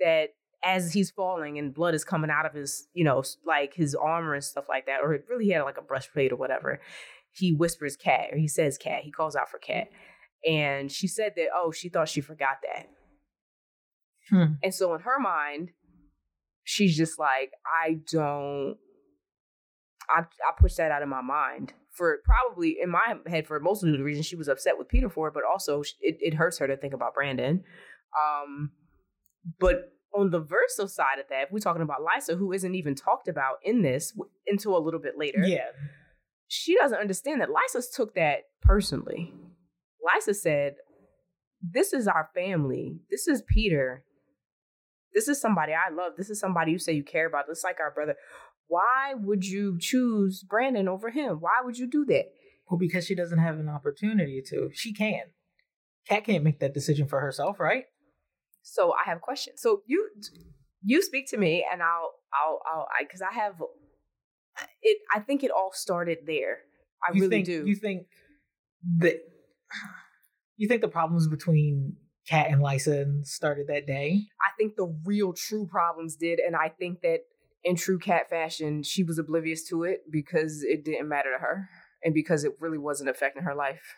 [0.00, 0.30] that
[0.64, 4.34] as he's falling and blood is coming out of his, you know, like his armor
[4.34, 6.80] and stuff like that, or it really had like a breastplate or whatever.
[7.30, 9.88] He whispers "cat" or he says "cat." He calls out for "cat,"
[10.48, 12.88] and she said that oh, she thought she forgot that,
[14.30, 14.54] Hmm.
[14.62, 15.70] and so in her mind,
[16.62, 18.76] she's just like, I don't.
[20.08, 23.84] I I pushed that out of my mind for probably in my head for most
[23.84, 26.58] of the reasons she was upset with Petyr for, it, but also it, it hurts
[26.58, 27.62] her to think about Brandon.
[28.20, 28.72] Um,
[29.60, 32.94] but on the Verso side of that, if we're talking about Lysa, who isn't even
[32.94, 35.66] talked about in this w- until a little bit later, Yeah.
[36.48, 39.32] she doesn't understand that Lysa took that personally.
[40.04, 40.74] Lysa said,
[41.62, 42.98] This is our family.
[43.10, 43.98] This is Petyr.
[45.14, 46.14] This is somebody I love.
[46.16, 47.44] This is somebody you say you care about.
[47.48, 48.16] It's like our brother.
[48.68, 51.36] Why would you choose Brandon over him?
[51.40, 52.26] Why would you do that?
[52.68, 54.70] Well, because she doesn't have an opportunity to.
[54.72, 55.22] She can.
[56.08, 57.84] Cat can't make that decision for herself, right?
[58.62, 59.60] So I have questions.
[59.60, 60.08] So you
[60.82, 63.54] you speak to me and I'll I'll I'll I because I have
[64.82, 66.58] it I think it all started there.
[67.06, 67.64] I you really think, do.
[67.66, 68.06] You think
[68.98, 69.20] that
[70.56, 71.96] you think the problems between
[72.28, 74.22] Cat and Lysa started that day?
[74.40, 77.20] I think the real true problems did, and I think that
[77.64, 81.68] in true cat fashion, she was oblivious to it because it didn't matter to her,
[82.02, 83.94] and because it really wasn't affecting her life.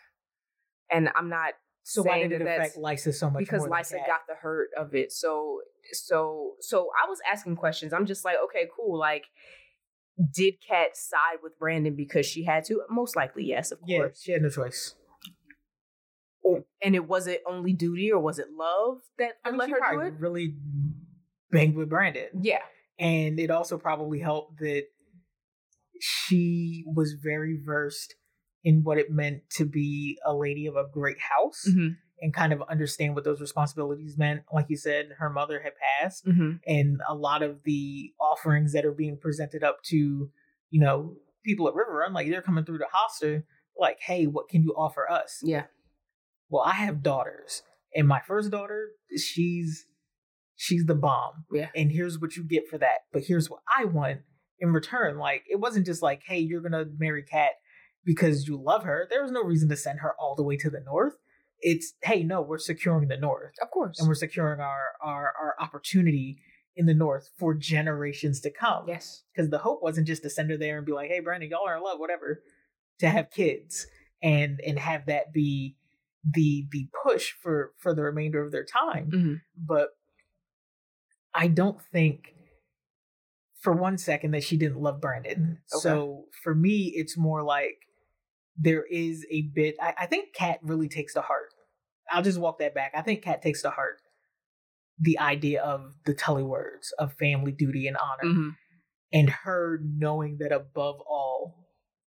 [0.89, 1.53] And I'm not
[1.83, 3.39] So why did it that affect Lysa so much?
[3.39, 5.11] because Lysa got the hurt of it.
[5.11, 5.59] So
[5.91, 7.91] so so I was asking questions.
[7.93, 8.97] I'm just like, okay, cool.
[8.97, 9.25] Like,
[10.33, 12.81] did Kat side with Brandon because she had to?
[12.89, 14.21] Most likely, yes, of Yeah, course.
[14.21, 14.95] she had no choice.
[16.41, 19.69] Or- And it was it only duty or was it love that I mean, let
[19.69, 20.13] her do it?
[20.19, 20.55] really
[21.51, 22.27] banged with Brandon.
[22.41, 22.61] Yeah.
[22.99, 24.83] And it also probably helped that
[25.99, 28.15] she was very versed
[28.63, 31.89] in what it meant to be a lady of a great house Mm-hmm.
[32.21, 34.41] and kind of understand what those responsibilities meant.
[34.51, 36.57] Like you said, her mother had passed, Mm-hmm.
[36.65, 40.29] and a lot of the offerings that are being presented up to,
[40.69, 43.43] you know, people at Riverrun, like they're coming through the hostel,
[43.79, 45.39] like, hey, what can you offer us?
[45.43, 45.65] Yeah.
[46.49, 47.61] Well, I have daughters,
[47.95, 49.85] and my first daughter, she's
[50.57, 51.45] she's the bomb.
[51.51, 51.69] Yeah.
[51.75, 53.05] And here's what you get for that.
[53.13, 54.19] But here's what I want
[54.59, 55.17] in return.
[55.17, 57.51] Like it wasn't just like, hey, you're gonna marry Kat
[58.03, 59.07] because you love her.
[59.09, 61.15] There was no reason to send her all the way to the north.
[61.61, 63.53] It's hey, no, we're securing the north.
[63.61, 63.99] Of course.
[63.99, 66.39] And we're securing our our, our opportunity
[66.75, 68.85] in the north for generations to come.
[68.87, 69.23] yes.
[69.33, 71.67] Because the hope wasn't just to send her there and be like, hey, Brandon, y'all
[71.67, 72.43] are in love, whatever.
[72.99, 73.85] To have kids
[74.23, 75.75] and and have that be
[76.23, 79.33] the the push for for the remainder of their time Mm-hmm.
[79.55, 79.89] but
[81.37, 82.33] I don't think
[83.61, 85.59] for one second that she didn't love Brandon.
[85.73, 85.81] Okay.
[85.81, 87.77] So for me, it's more like
[88.57, 89.75] there is a bit.
[89.81, 91.53] I, I think Kat really takes to heart.
[92.11, 92.93] I'll just walk that back.
[92.95, 94.01] I think Kat takes to heart
[94.99, 98.49] the idea of the Tully words of family duty and honor, Mm-hmm.
[99.13, 101.67] and her knowing that above all,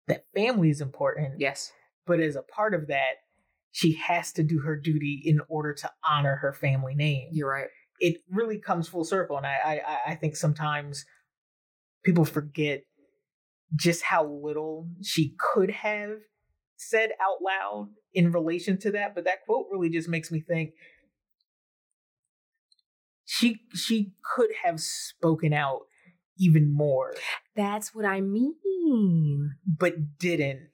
[0.08, 1.40] that family is important.
[1.40, 1.72] Yes.
[2.06, 3.14] But as a part of that,
[3.72, 7.68] she has to do her duty in order to honor her family name You're right.
[8.00, 11.06] It really comes full circle and I, I i think sometimes
[12.04, 12.84] people forget
[13.76, 16.20] just how little she could have
[16.78, 19.16] said out loud in relation to that.
[19.16, 20.72] But that quote really just makes me think
[23.26, 25.82] she she could have spoken out
[26.38, 27.14] even more.
[27.56, 29.56] That's what I mean.
[29.66, 30.70] But didn't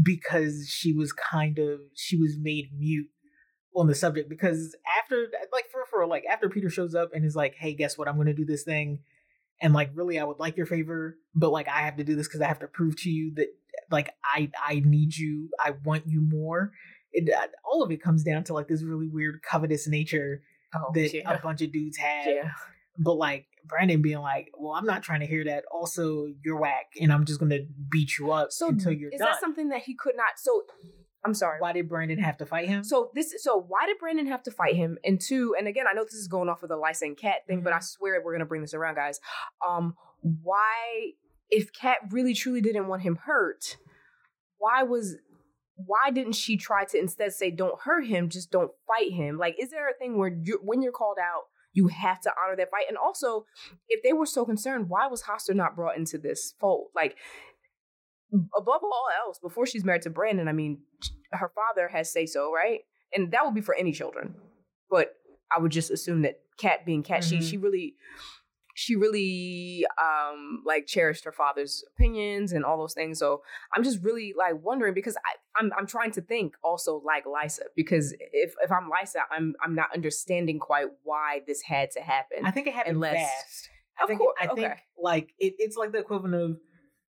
[0.00, 3.08] because she was kind of she was made mute
[3.74, 7.36] on the subject because after like for for like after Petyr shows up and is
[7.36, 8.08] like, "Hey, guess what?
[8.08, 9.00] I'm going to do this thing."
[9.60, 12.28] And like really I would like your favor, but like I have to do this
[12.28, 13.48] cuz I have to prove to you that
[13.90, 15.50] like I I need you.
[15.58, 16.72] I want you more.
[17.12, 20.42] It, uh, all of it comes down to like this really weird covetous nature
[20.74, 21.32] oh, that yeah.
[21.32, 22.26] a bunch of dudes have.
[22.26, 22.50] Yeah.
[22.98, 25.64] But like Brandon being like, "Well, I'm not trying to hear that.
[25.70, 27.60] Also, you're whack, and I'm just gonna
[27.90, 30.38] beat you up so until you're is done." Is that something that he could not?
[30.38, 30.62] So,
[31.24, 31.58] I'm sorry.
[31.60, 32.84] Why did Brandon have to fight him?
[32.84, 34.98] So this, so why did Brandon have to fight him?
[35.04, 37.46] And two, and again, I know this is going off of the Lysa and Cat
[37.46, 37.64] thing, mm-hmm.
[37.64, 39.20] but I swear we're gonna bring this around, guys.
[39.66, 41.12] Um, why,
[41.48, 43.76] if Cat really truly didn't want him hurt,
[44.58, 45.16] why was
[45.76, 49.56] why didn't she try to instead say don't hurt him just don't fight him like
[49.58, 52.70] is there a thing where you when you're called out you have to honor that
[52.70, 53.44] fight and also
[53.88, 57.16] if they were so concerned why was Hoster not brought into this fold like
[58.56, 60.78] above all else before she's married to Brandon I mean
[61.32, 62.80] her father has say so right
[63.12, 64.34] and that would be for any children
[64.90, 65.14] but
[65.54, 67.40] I would just assume that Cat being Cat mm-hmm.
[67.40, 67.94] she she really
[68.74, 73.18] she really um like cherished her father's opinions and all those things.
[73.18, 73.42] So
[73.74, 77.62] I'm just really like wondering because I, I'm I'm trying to think also like Lysa
[77.76, 82.44] because if if I'm Lysa, I'm I'm not understanding quite why this had to happen.
[82.44, 83.70] I think it happened unless, fast.
[84.00, 86.58] I think course, I think like it, it's like the equivalent of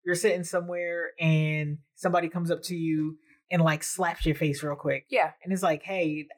[0.06, 3.18] you're sitting somewhere and somebody comes up to you
[3.50, 5.04] and like slaps your face real quick.
[5.10, 5.32] Yeah.
[5.42, 6.28] And it's like, hey,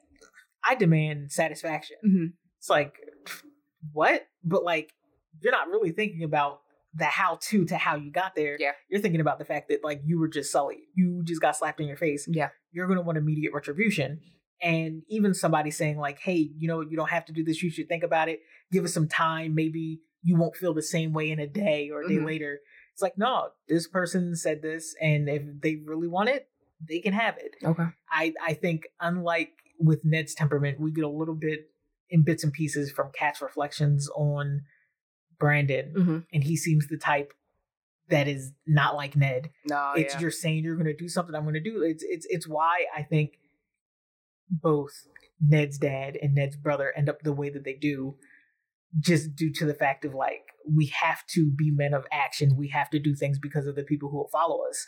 [0.67, 1.97] I demand satisfaction.
[2.05, 2.25] Mm-hmm.
[2.57, 2.95] It's like,
[3.93, 4.27] what?
[4.43, 4.91] But like
[5.39, 6.61] you're not really thinking about
[6.95, 8.57] the how to to how you got there.
[8.59, 8.71] Yeah.
[8.89, 10.79] You're thinking about the fact that like you were just sullied.
[10.95, 12.27] You just got slapped in your face.
[12.27, 12.49] Yeah.
[12.71, 14.19] You're gonna want immediate retribution.
[14.61, 17.69] And even somebody saying like, hey, you know, you don't have to do this, you
[17.69, 18.39] should think about it.
[18.71, 19.53] Give us some time.
[19.55, 22.25] Maybe you won't feel the same way in a day or a day mm-hmm.
[22.25, 22.59] later.
[22.99, 26.49] It's like, no, this person said this, and if they really want it,
[26.85, 27.55] they can have it.
[27.63, 27.85] Okay.
[28.11, 31.69] I, I think unlike with Ned's temperament, we get a little bit
[32.09, 34.63] in bits and pieces from Cat's reflections on
[35.39, 36.17] Brandon, mm-hmm.
[36.33, 37.31] and he seems the type
[38.09, 39.51] that is not like Ned.
[39.63, 40.19] No, it's yeah.
[40.19, 41.33] you're saying you're going to do something.
[41.33, 41.83] I'm going to do.
[41.83, 43.39] It's it's it's why I think
[44.49, 45.07] both
[45.39, 48.15] Ned's dad and Ned's brother end up the way that they do,
[48.99, 52.55] just due to the fact of like we have to be men of action.
[52.55, 54.87] We have to do things because of the people who will follow us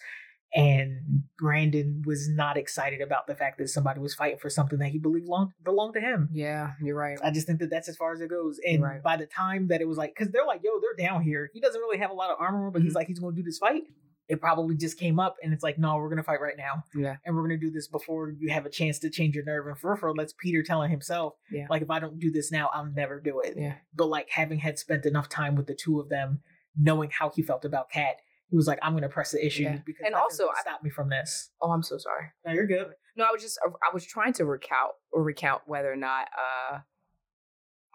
[0.53, 4.89] and Brandon was not excited about the fact that somebody was fighting for something that
[4.89, 6.29] he believed long, belonged to him.
[6.33, 7.17] Yeah, you're right.
[7.23, 8.59] I just think that that's as far as it goes.
[8.67, 9.01] And right.
[9.01, 11.49] by the time that it was like, because they're like, yo, they're down here.
[11.53, 12.87] He doesn't really have a lot of armor, but mm-hmm.
[12.87, 13.83] he's like, he's going to do this fight.
[14.31, 16.83] It probably just came up, and it's like, no, we're to fight right now.
[16.95, 17.17] Yeah.
[17.25, 19.67] And we're to do this before you have a chance to change your nerve.
[19.67, 21.67] And for for that's Petyr telling himself, yeah.
[21.69, 23.55] like, if I don't do this now, I'll never do it.
[23.57, 23.75] Yeah.
[23.93, 26.41] But like having had spent enough time with the two of them,
[26.77, 28.17] knowing how he felt about Cat
[28.51, 29.79] he was like, "I'm to press the issue yeah.
[29.85, 32.25] because and also stop me from this." Oh, I'm so sorry.
[32.45, 32.87] No, you're good.
[33.15, 36.79] No, I was just I was trying to recount or recount whether or not uh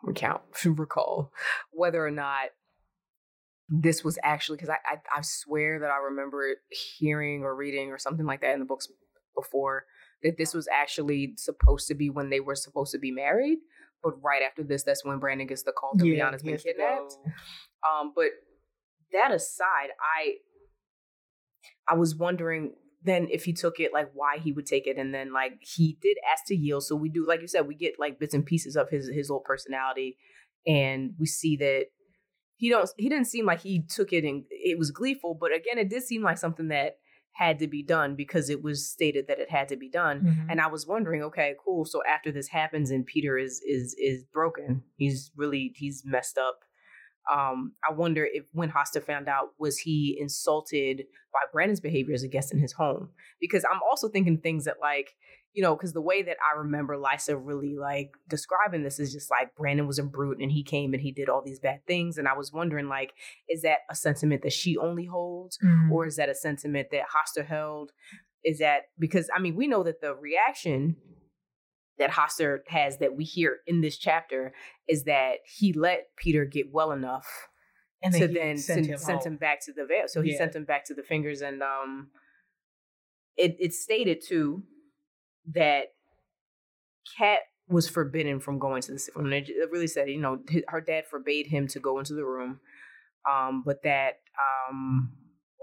[0.03, 1.31] recount recall
[1.73, 2.47] whether or not
[3.69, 6.57] this was actually because I, I I swear that I remember
[6.99, 8.89] hearing or reading or something like that in the books
[9.37, 9.85] before
[10.23, 13.59] that this was actually supposed to be when they were supposed to be married,
[14.03, 17.17] but right after this, that's when Brandon gets the call that yeah, Lyanna's been kidnapped.
[17.89, 18.31] Um, but
[19.13, 20.37] that aside, I
[21.89, 25.15] I was wondering then if he took it, like why he would take it, and
[25.15, 26.85] then like he did ask to yield.
[26.85, 29.31] So we do, like you said, we get like bits and pieces of his his
[29.31, 30.17] old personality,
[30.67, 31.87] and we see that
[32.57, 35.79] he don't he didn't seem like he took it and it was gleeful, but again,
[35.79, 36.97] it did seem like something that
[37.33, 40.21] had to be done because it was stated that it had to be done.
[40.21, 40.51] Mm-hmm.
[40.51, 41.85] And I was wondering, okay, cool.
[41.85, 46.61] So after this happens and Petyr is is is broken, he's really he's messed up
[47.33, 52.23] um, I wonder if when Hoster found out, was he insulted by Brandon's behavior as
[52.23, 53.11] a guest in his home?
[53.41, 55.11] Because I'm also thinking things that like,
[55.57, 59.31] you know, because the way that I remember Lysa really like describing this is just
[59.31, 62.19] like Brandon was a brute and he came and he did all these bad things.
[62.19, 63.15] And I was wondering, like,
[63.49, 65.57] is that a sentiment that she only holds?
[65.65, 65.91] Mm-hmm.
[65.91, 67.93] Or is that a sentiment that Hoster held?
[68.45, 70.97] Is that because I mean, we know that the reaction
[71.99, 74.53] that Hoster has that we hear in this chapter
[74.87, 77.49] is that he let Petyr get well enough
[78.03, 80.05] and to then send, him, sent him back to the Vale.
[80.07, 80.39] So he yeah.
[80.39, 82.09] sent him back to the fingers, and um,
[83.39, 84.65] it it stated too
[85.55, 85.93] that
[87.19, 89.33] Cat was forbidden from going to the room.
[89.33, 90.39] It really said, you know,
[90.69, 92.61] her dad forbade him to go into the room.
[93.31, 94.21] um, but that
[94.71, 95.13] um,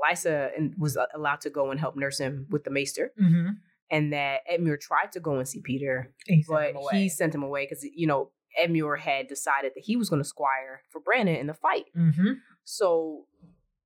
[0.04, 3.50] Lysa was allowed to go and help nurse him with the maester, Mm-hmm.
[3.90, 7.04] and that Edmure tried to go and see Petyr, He but away.
[7.04, 8.32] he sent him away because you know
[8.62, 11.86] Edmure had decided that he was going to squire for Brandon in the fight.
[11.98, 12.34] Mm-hmm.
[12.66, 13.26] So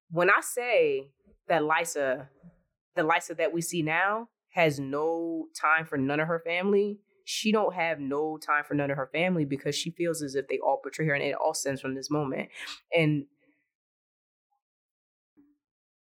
[0.10, 1.10] when I say
[1.48, 2.28] that Lysa,
[2.95, 7.51] the Lysa that we see now, has no time for none of her family, she
[7.51, 10.58] don't have no time for none of her family because she feels as if they
[10.58, 12.49] all betray her, and it all stems from this moment.
[12.91, 13.26] And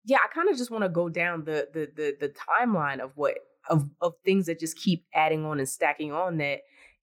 [0.05, 3.11] yeah, I kind of just want to go down the the the the timeline of
[3.15, 3.35] what
[3.69, 6.59] of of things that just keep adding on and stacking on that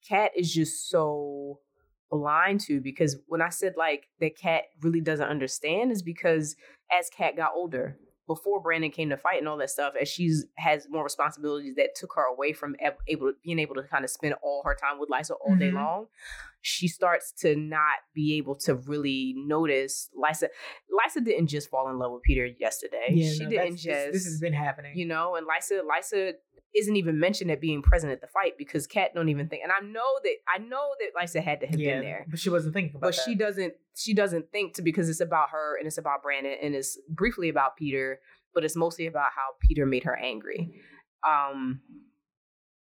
[0.09, 1.61] Kat is just so
[2.11, 6.57] blind to because when I said like that Kat really doesn't understand is because
[6.99, 10.47] as Kat got older, before Brandon came to fight and all that stuff, as she's
[10.57, 14.35] has more responsibilities that took her away from able being able to kind of spend
[14.43, 15.74] all her time with Lysa all day Mhm.
[15.74, 16.09] long,
[16.61, 20.49] she starts to not be able to really notice Lysa.
[20.91, 23.07] Lysa didn't just fall in love with Petyr yesterday.
[23.11, 24.97] Yeah, she no, didn't just This, has been happening.
[24.97, 26.33] you know, and Lysa, Lysa
[26.75, 29.63] isn't even mentioned at being present at the fight because Kat don't even think.
[29.63, 32.39] And I know that I know that Lysa had to have yeah, been there, but
[32.39, 33.23] she wasn't thinking about but that.
[33.25, 33.75] she doesn't.
[33.95, 37.49] She doesn't think to because it's about her and it's about Brandon and it's briefly
[37.49, 38.17] about Petyr,
[38.55, 40.83] but it's mostly about how Petyr made her angry.
[41.27, 41.81] Um,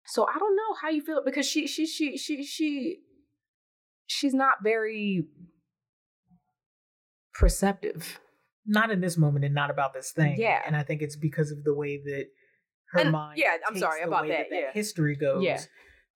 [0.05, 2.99] so I don't know how you feel because she she she she she
[4.09, 5.23] she's not very
[7.33, 8.19] perceptive.
[8.65, 10.35] not in this moment and not about this thing.
[10.37, 10.61] Yeah.
[10.65, 12.25] and I think it's because of the way that
[12.91, 13.39] her And- mind.
[13.39, 14.71] yeah, I'm sorry about way that, yeah.
[14.73, 15.43] history goes.
[15.43, 15.59] Yeah.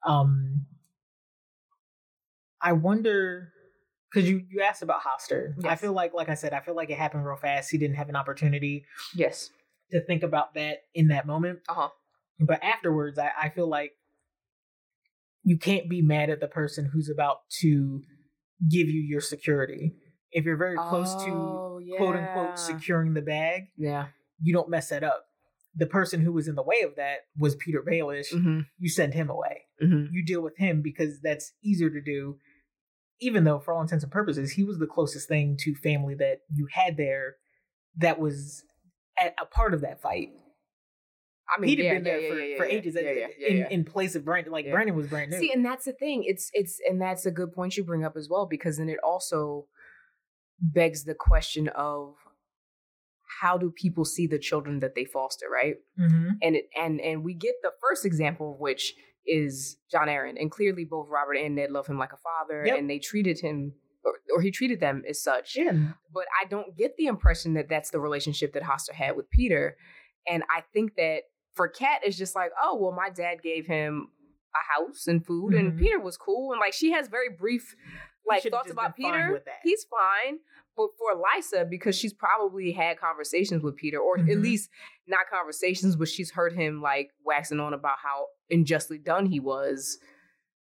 [0.05, 0.65] Um,
[2.61, 3.49] I wonder
[4.11, 5.53] because you you asked about Hoster.
[5.65, 7.71] I feel like, like I said, I feel like it happened real fast.
[7.71, 8.85] He didn't have an opportunity
[9.15, 9.49] Yes.
[9.91, 11.59] to think about that in that moment.
[11.67, 11.89] Uh huh.
[12.39, 13.93] But afterwards, I, I feel like
[15.43, 18.01] you can't be mad at the person who's about to
[18.69, 19.93] give you your security.
[20.31, 24.07] If you're very close to Oh, quote unquote securing the bag, Yeah.
[24.41, 25.25] you don't mess that up.
[25.75, 28.31] The person who was in the way of that was Petyr Baelish.
[28.33, 28.59] Mm-hmm.
[28.79, 29.63] You send him away.
[29.83, 30.13] Mm-hmm.
[30.13, 32.37] You deal with him because that's easier to do.
[33.19, 36.39] Even though, for all intents and purposes, he was the closest thing to family that
[36.51, 37.35] you had there
[37.97, 38.63] that was
[39.19, 40.29] a part of that fight.
[41.55, 44.15] I mean, He'd have yeah, been there yeah, for, yeah, for ages in, in place
[44.15, 44.51] of Brandon.
[44.51, 44.69] Like.
[44.71, 45.39] Brandon was brand new.
[45.39, 46.23] See, and that's the thing.
[46.25, 48.97] It's it's and that's a good point you bring up as well because then it
[49.03, 49.67] also
[50.59, 52.15] begs the question of
[53.41, 55.75] how do people see the children that they foster, right?
[55.97, 58.93] hmm And it and and we get the first example of which
[59.25, 62.77] is Jon Arryn, and clearly both Robert and Ned love him like a father, Yep.
[62.79, 63.73] and they treated him.
[64.05, 65.55] Or, or he treated them as such.
[65.55, 65.71] Yeah.
[66.13, 69.75] but I don't get the impression that that's the relationship that Hoster had with Petyr.
[70.27, 71.19] And I think that
[71.55, 74.07] for Kat, it's just like, oh, well, my dad gave him
[74.55, 75.79] a house and food, and Mhm.
[75.79, 76.51] Petyr was cool.
[76.51, 77.75] And like, she has very brief,
[78.27, 79.41] like, thoughts about fine Petyr.
[79.63, 80.39] He's fine.
[80.75, 84.41] But for Lysa, because she's probably had conversations with Petyr, or at Mhm.
[84.41, 84.69] least
[85.07, 89.99] not conversations, but she's heard him like waxing on about how unjustly done he was,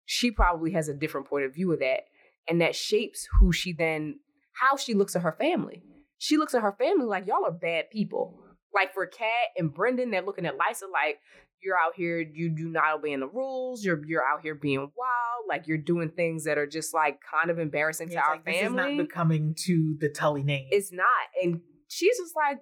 [0.04, 2.04] she probably has a different point of view of that.
[2.48, 4.20] And that shapes who she then,
[4.52, 5.82] how she looks at her family.
[6.18, 8.41] She looks at her family like, y'all are bad people.
[8.74, 11.18] Like for Kat and Brandon, they're looking at Lysa like,
[11.62, 13.84] you're out here, you do not obeying the rules.
[13.84, 15.44] You're you're out here being wild.
[15.48, 18.44] Like you're doing things that are just like kind of embarrassing Yeah, to our like,
[18.44, 20.66] this is family not becoming to the Tully name.
[20.72, 21.06] it's not.
[21.42, 22.58] And she's just like,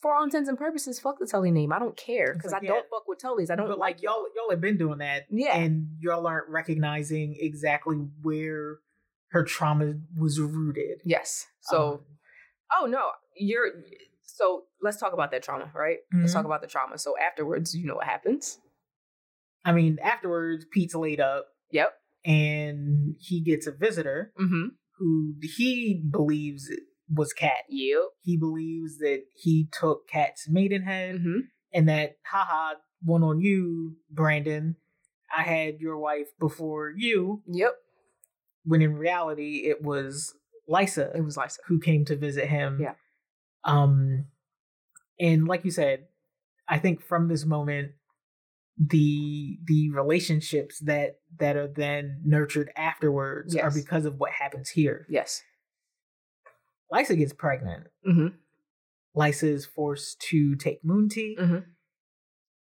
[0.00, 1.72] for all intents and purposes, fuck the Tully name.
[1.72, 2.70] I don't care because like, I yeah.
[2.72, 3.50] don't fuck with Tullys.
[3.50, 5.56] I don't but like like y'all, y'all have been doing that, Yeah.
[5.56, 8.76] and y'all aren't recognizing exactly where
[9.32, 11.00] her trauma was rooted.
[11.04, 11.46] Yes.
[11.60, 12.00] So, Um,
[12.82, 13.66] oh no, you're.
[14.26, 15.98] So let's talk about that trauma, right?
[16.12, 16.34] Let's Mhm.
[16.34, 16.98] talk about the trauma.
[16.98, 18.60] So afterwards, you know what happens.
[19.64, 21.92] I mean, afterwards, Pete's laid up, Yep.
[22.24, 24.68] and he gets a visitor Mm-hmm.
[24.98, 26.70] who he believes
[27.08, 27.64] was Cat.
[27.68, 28.02] Yep.
[28.20, 31.38] He believes that he took Cat's maidenhead, Mm-hmm.
[31.72, 34.76] and that, haha, one on you, Brandon.
[35.36, 37.74] I had your wife before you, Yep.
[38.64, 40.34] when in reality it was
[40.68, 41.14] Lysa.
[41.16, 41.58] It was Lysa.
[41.66, 42.80] who came to visit him.
[42.80, 42.94] Yeah.
[43.66, 44.26] Um
[45.20, 46.06] and like you said,
[46.68, 47.92] I think from this moment
[48.78, 55.06] the the relationships that that are then nurtured afterwards are because of what happens here.
[55.08, 55.42] Yes.
[56.92, 57.88] Lysa gets pregnant.
[58.06, 58.28] Mm-hmm.
[59.16, 61.36] Lysa is forced to take moon tea.
[61.40, 61.64] Mhm.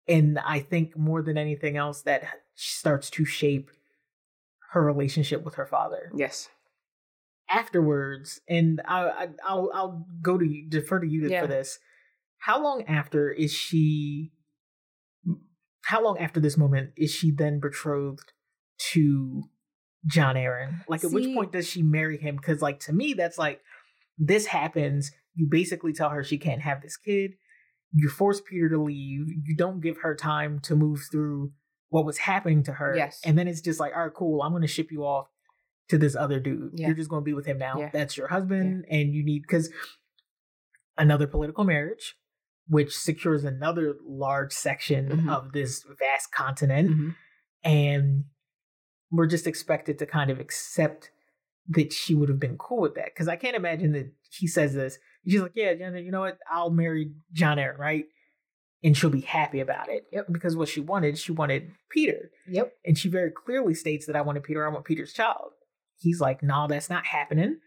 [0.06, 2.24] And I think more than anything else that
[2.54, 3.70] starts to shape
[4.72, 6.10] her relationship with her father.
[6.14, 6.48] Yes.
[7.48, 11.42] Afterwards, and I, I I'll I'll go to you, defer to you Yeah.
[11.42, 11.78] for this.
[12.38, 14.32] How long after is she?
[15.84, 18.32] How long after this moment is she then betrothed
[18.92, 19.42] to
[20.06, 20.84] Jon Arryn?
[20.88, 22.36] Like, at which point does she marry him?
[22.36, 23.60] Because, like, to me, that's like
[24.18, 25.10] This happens.
[25.34, 27.32] You basically tell her she can't have this kid.
[27.94, 29.28] You force Petyr to leave.
[29.44, 31.52] You don't give her time to move through
[31.88, 32.94] what was happening to her.
[32.96, 33.20] Yes.
[33.24, 34.42] And then it's just like, all right, cool.
[34.42, 35.28] I'm going to ship you off
[35.92, 36.72] to this other dude.
[36.74, 36.86] Yeah.
[36.88, 37.78] You're just going to be with him now.
[37.78, 37.90] Yeah.
[37.92, 38.86] That's your husband.
[38.90, 39.70] And you need, because
[40.96, 42.16] another political marriage,
[42.66, 45.30] which secures another large section Mhm.
[45.30, 46.90] of this vast continent.
[46.90, 47.16] Mhm.
[47.62, 48.24] And
[49.10, 51.10] we're just expected to kind of accept
[51.68, 53.06] that she would have been cool with that.
[53.14, 54.98] Because I can't imagine that he says this.
[55.28, 56.38] She's like, yeah, Jenna, you know what?
[56.50, 58.06] I'll marry Jon Arryn, right?
[58.82, 60.06] And she'll be happy about it.
[60.10, 60.26] Yep.
[60.32, 62.30] Because what she wanted, she wanted Petyr.
[62.48, 62.72] Yep.
[62.84, 65.52] And she very clearly states that I wanted Petyr, I want Petyr's child.
[66.02, 67.58] He's like, no, that's not happening.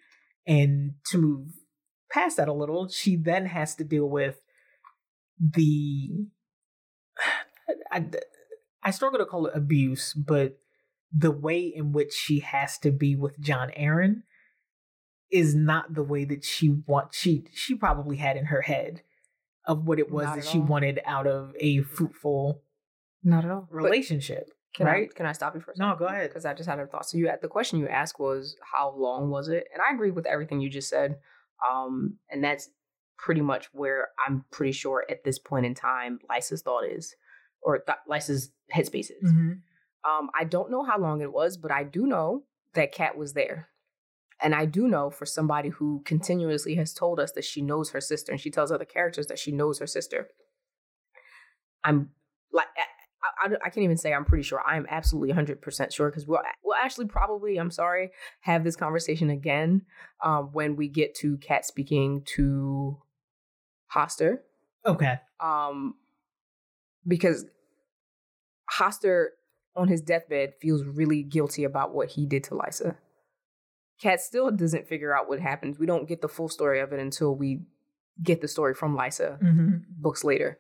[0.46, 1.48] And to move
[2.12, 4.42] past that a little, she then has to deal with
[5.40, 6.10] the.
[7.92, 8.06] I,
[8.84, 10.60] I struggle to call it abuse, but
[11.12, 14.24] the way in which she has to be with Jon Arryn
[15.32, 17.18] is not the way that she wants.
[17.18, 19.02] She she probably had in her head
[19.66, 20.66] of what it was Not that she all.
[20.66, 22.62] wanted out of a fruitful
[23.24, 23.68] Not at all.
[23.72, 24.50] Relationship.
[24.76, 25.10] Can right?
[25.12, 25.90] I can I stop you for a second?
[25.90, 26.30] No, go ahead.
[26.30, 27.08] Because I just had a thought.
[27.08, 29.68] So you the question you asked was how long was it?
[29.74, 31.18] And I agree with everything you just said.
[31.70, 32.70] Um, and that's
[33.18, 37.16] pretty much where I'm pretty sure at this point in time, Lysa's thought is,
[37.62, 39.32] or th- Lysa's headspace is.
[39.32, 39.62] Mhm.
[40.04, 43.34] Um, I don't know how long it was, but I do know that Kat was
[43.34, 43.70] there.
[44.42, 48.02] And I do know for somebody who continuously has told us that she knows her
[48.02, 50.28] sister and she tells other characters that she knows her sister.
[51.84, 52.10] I'm
[52.52, 52.68] like,
[53.44, 54.62] I, I, I can't even say I'm pretty sure.
[54.66, 58.12] I am absolutely 100% sure because we'll, we'll actually probably, I'm sorry,
[58.42, 59.84] have this conversation again
[60.24, 63.02] um, when we get to Cat speaking to
[63.94, 64.40] Hoster
[64.86, 65.20] Okay.
[65.40, 65.96] um,
[67.08, 67.46] because
[68.80, 69.28] Hoster
[69.76, 72.96] on his deathbed feels really guilty about what he did to Lysa.
[74.02, 75.80] Cat still doesn't figure out what happens.
[75.80, 77.62] We don't get the full story of it until we
[78.22, 80.60] get the story from Lysa hmm books later.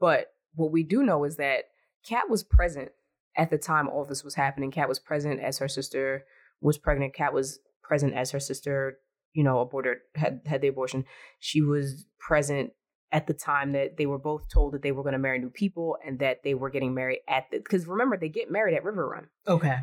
[0.00, 1.64] But what we do know is that
[2.06, 2.90] Kat was present
[3.36, 4.70] at the time all this was happening.
[4.70, 6.24] Kat was present as her sister
[6.60, 7.14] was pregnant.
[7.14, 8.98] Kat was present as her sister,
[9.32, 11.04] you know, aborted had had the abortion.
[11.38, 12.72] She was present
[13.12, 15.50] at the time that they were both told that they were going to marry new
[15.50, 18.84] people and that they were getting married at the because remember they get married at
[18.84, 19.26] Riverrun.
[19.46, 19.76] Okay.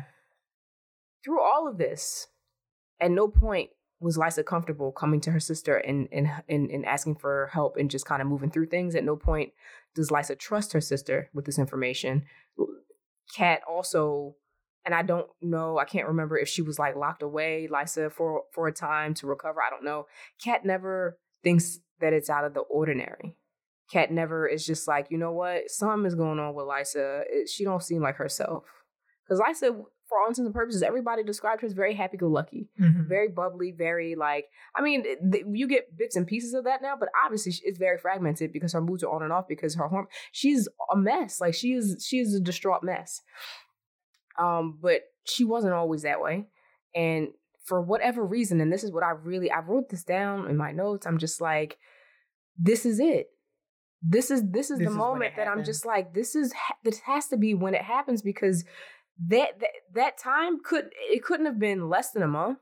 [1.24, 2.26] Through all of this,
[3.00, 3.70] at no point
[4.00, 7.90] was Lysa comfortable coming to her sister and and and, and asking for help and
[7.90, 8.94] just kind of moving through things.
[8.94, 9.52] At no point
[9.94, 12.24] does Lysa trust her sister with this information.
[13.34, 14.34] Kat also,
[14.84, 18.42] and I don't know, I can't remember if she was like locked away, Lysa, for
[18.52, 19.60] for a time to recover.
[19.62, 20.06] I don't know.
[20.42, 23.36] Kat never thinks that it's out of the ordinary.
[23.92, 27.22] Kat never is just like, you know what, something is going on with Lysa.
[27.28, 28.64] It, she don't seem like herself.
[29.26, 29.84] Because Lysa,
[30.14, 33.08] for all intents and purposes, everybody described her as very happy-go-lucky Mhm.
[33.08, 34.46] very bubbly, very like.
[34.76, 37.98] I mean, th- you get bits and pieces of that now, but obviously it's very
[37.98, 40.06] fragmented because her moods are on and off because her horm.
[40.30, 41.40] She's a mess.
[41.40, 43.20] Like she is, she is a distraught mess.
[44.38, 46.46] Um, but she wasn't always that way,
[46.94, 47.28] and
[47.64, 50.72] for whatever reason, and this is what I really I wrote this down in my
[50.72, 51.06] notes.
[51.06, 51.78] I'm just like,
[52.58, 53.28] this is it.
[54.02, 56.52] This is this is This the is moment that I'm just like, this is
[56.82, 58.64] this has to be when it happens because
[59.28, 62.58] that, that that time could it couldn't have been less than a month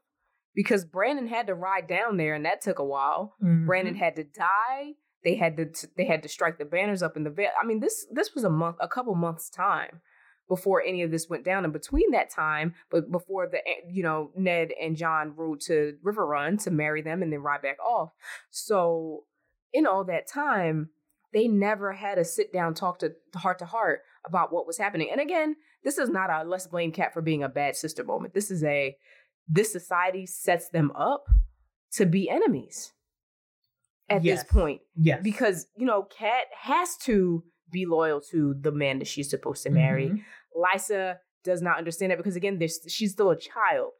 [0.55, 3.37] because Brandon had to ride down there and that took a while.
[3.43, 3.67] Mhm.
[3.67, 4.95] Brandon had to die.
[5.25, 7.51] They had to they had to strike the banners up in the Vale.
[7.61, 10.01] I mean this this was a month a couple months time
[10.49, 11.65] before any of this went down.
[11.65, 15.97] And between that time, but before the eh, you know Ned and Jon rode to
[16.05, 18.13] Riverrun to marry them and then ride back off.
[18.51, 19.25] So
[19.73, 20.91] in all that time,
[21.33, 25.09] they never had a sit down talk to heart to heart about what was happening.
[25.11, 28.35] And again, this is not a let's blame Cat for being a bad sister moment.
[28.35, 28.97] This is a
[29.49, 31.25] this society sets them up
[31.93, 32.93] to be enemies
[34.09, 34.43] at Yes.
[34.43, 35.21] this point Yes.
[35.23, 39.71] because you know Kat has to be loyal to the man that she's supposed to
[39.71, 40.11] marry.
[40.11, 40.25] Mhm.
[40.57, 43.93] Lysa does not understand that because again, there's, she's still a child.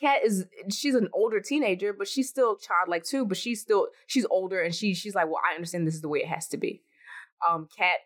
[0.00, 3.24] Kat is she's an older teenager, but she's still childlike too.
[3.26, 6.08] But she's still she's older, and she she's like, well, I understand this is the
[6.08, 6.82] way it has to be.
[7.48, 7.98] Um, Kat,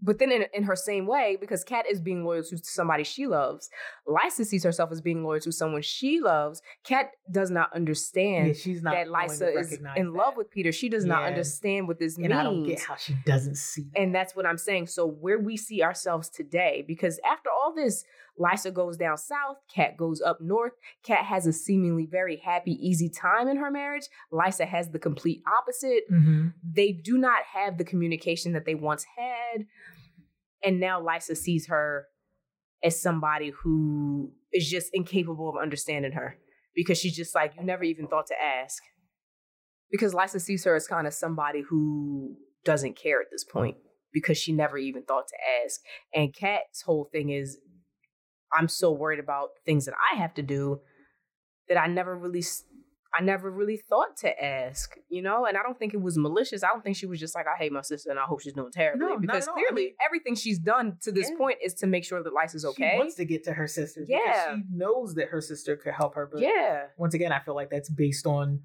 [0.00, 3.26] but then in, in her same way, because Kat is being loyal to somebody she
[3.26, 3.68] loves,
[4.06, 6.62] Lysa sees herself as being loyal to someone she loves.
[6.84, 10.72] Kat does not understand Yeah, she's not that Lysa is in love with Petyr.
[10.72, 12.38] She does not understand what this and means.
[12.38, 14.00] I don't get how she doesn't see that.
[14.00, 14.86] And that's what I'm saying.
[14.86, 18.04] So where we see ourselves today, because after all this,
[18.38, 20.72] Lysa goes down south, Kat goes up north.
[21.02, 24.04] Kat has a seemingly very happy, easy time in her marriage.
[24.32, 26.04] Lysa has the complete opposite.
[26.10, 26.54] Mhm.
[26.62, 29.66] They do not have the communication that they once had.
[30.62, 32.06] And now Lysa sees her
[32.82, 36.38] as somebody who is just incapable of understanding her
[36.74, 38.82] because she's just like, you never even thought to ask.
[39.90, 43.76] Because Lysa sees her as kind of somebody who doesn't care at this point
[44.12, 45.80] because she never even thought to ask.
[46.14, 47.58] And Kat's whole thing is,
[48.56, 50.80] I'm so worried about things that I have to do
[51.68, 52.42] that I never really
[53.18, 56.62] I never really thought to ask, you know, and I don't think it was malicious.
[56.62, 58.52] I don't think she was just like, I hate my sister and I hope she's
[58.52, 59.06] doing terribly.
[59.06, 61.36] No, because clearly I mean- everything she's done to this Yeah.
[61.38, 62.90] point is to make sure that Lysa's okay.
[62.92, 64.02] She wants to get to her sister.
[64.06, 64.54] Yeah.
[64.56, 66.28] she knows that her sister could help her.
[66.30, 66.88] But yeah.
[66.98, 68.60] once again, I feel like that's based on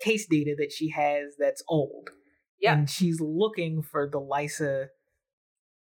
[0.00, 2.10] case data that she has that's old.
[2.60, 2.74] Yeah.
[2.74, 4.86] And she's looking for the Lysa,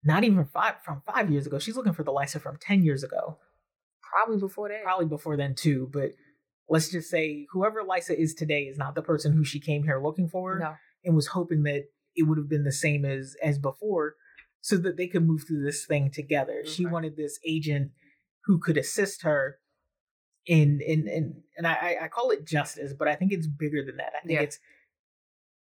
[0.05, 1.59] not even five from five years ago.
[1.59, 3.39] She's looking for the Lysa from 10 years ago.
[4.03, 4.83] Probably before that.
[4.83, 5.89] Probably before then, too.
[5.93, 6.11] But
[6.69, 10.01] let's just say whoever Lysa is today is not the person who she came here
[10.03, 10.75] looking for No.
[11.05, 11.85] and was hoping that
[12.15, 14.15] it would have been the same as as before
[14.61, 16.63] so that they could move through this thing together.
[16.65, 17.93] She wanted this agent
[18.45, 19.59] who could assist her
[20.47, 23.85] in in in and I, I- I call it justice, but I think it's bigger
[23.85, 24.13] than that.
[24.17, 24.43] I think Yeah.
[24.43, 24.59] it's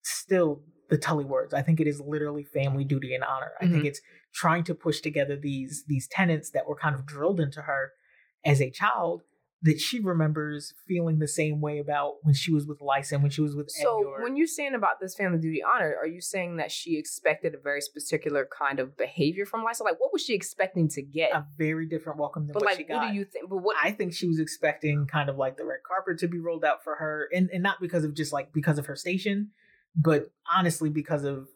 [0.04, 0.64] still
[0.94, 1.56] the Tully words.
[1.56, 3.54] I think it is literally family duty and honor.
[3.60, 3.88] I think Mhm.
[3.88, 7.94] it's trying to push together these these tenets that were kind of drilled into her
[8.46, 9.24] as a child
[9.64, 13.32] that she remembers feeling the same way about when she was with Lysa and when
[13.32, 14.22] she was with So Edgar.
[14.24, 17.58] when you're saying about this family duty honor, are you saying that she expected a
[17.58, 19.82] very particular kind of behavior from Lysa?
[19.82, 21.32] Like what was she expecting to get?
[21.34, 23.08] a very different welcome than but what like she what got.
[23.10, 25.80] do you think but what I think she was expecting kind of like the red
[25.88, 28.78] carpet to be rolled out for her, and and not because of just like because
[28.78, 29.52] of her station,
[29.96, 31.48] but honestly because of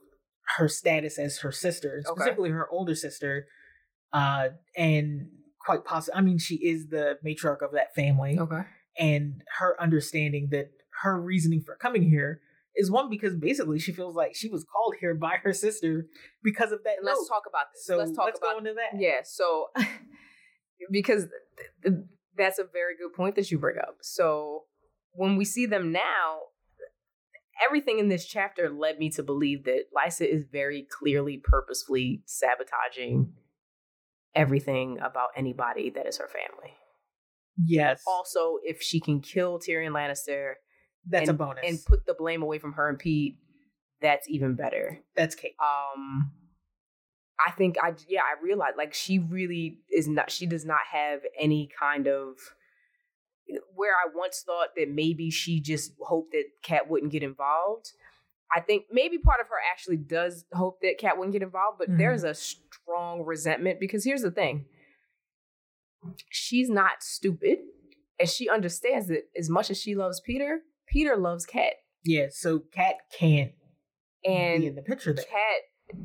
[0.58, 2.20] her status as her sister, Okay.
[2.22, 3.48] specifically her older sister,
[4.14, 5.30] uh, and
[5.60, 8.62] quite possibly, I mean, she is the matriarch of that family, Okay.
[8.98, 10.72] and her understanding that
[11.04, 12.42] her reasoning for coming here
[12.76, 16.06] is one because basically she feels like she was called here by her sister
[16.44, 16.98] because of that.
[17.04, 17.28] Let's note.
[17.28, 17.86] talk about this.
[17.86, 19.00] So let's talk go about into that.
[19.00, 19.68] Yeah, so
[20.92, 22.06] because th- th-
[22.38, 23.98] that's a very good point that you bring up.
[24.02, 24.64] So
[25.14, 26.40] when we see them now,
[27.66, 33.34] everything in this chapter led me to believe that Lysa is very clearly purposefully sabotaging
[34.36, 36.74] everything about anybody that is her family.
[37.66, 40.54] Yes, Also, if she can kill Tyrion Lannister
[41.10, 43.40] that's and, a bonus, and put the blame away from her and Pete,
[44.02, 45.00] that's even better.
[45.16, 45.56] that's Kate.
[45.60, 46.32] um
[47.46, 51.22] i think i yeah i realized like she really is not she does not have
[51.40, 52.36] any kind of
[53.76, 57.92] where i once thought that maybe she just hoped that kat wouldn't get involved
[58.56, 61.90] i think maybe part of her actually does hope that kat wouldn't get involved but
[61.90, 61.98] Mhm.
[61.98, 64.66] there's a strong resentment because here's the thing
[66.30, 67.60] she's not stupid
[68.20, 70.58] and she understands that as much as she loves petyr
[70.94, 71.74] petyr loves kat
[72.04, 73.52] Yeah, so Kat can't
[74.24, 75.26] and be in the picture there.
[75.26, 75.98] Kat,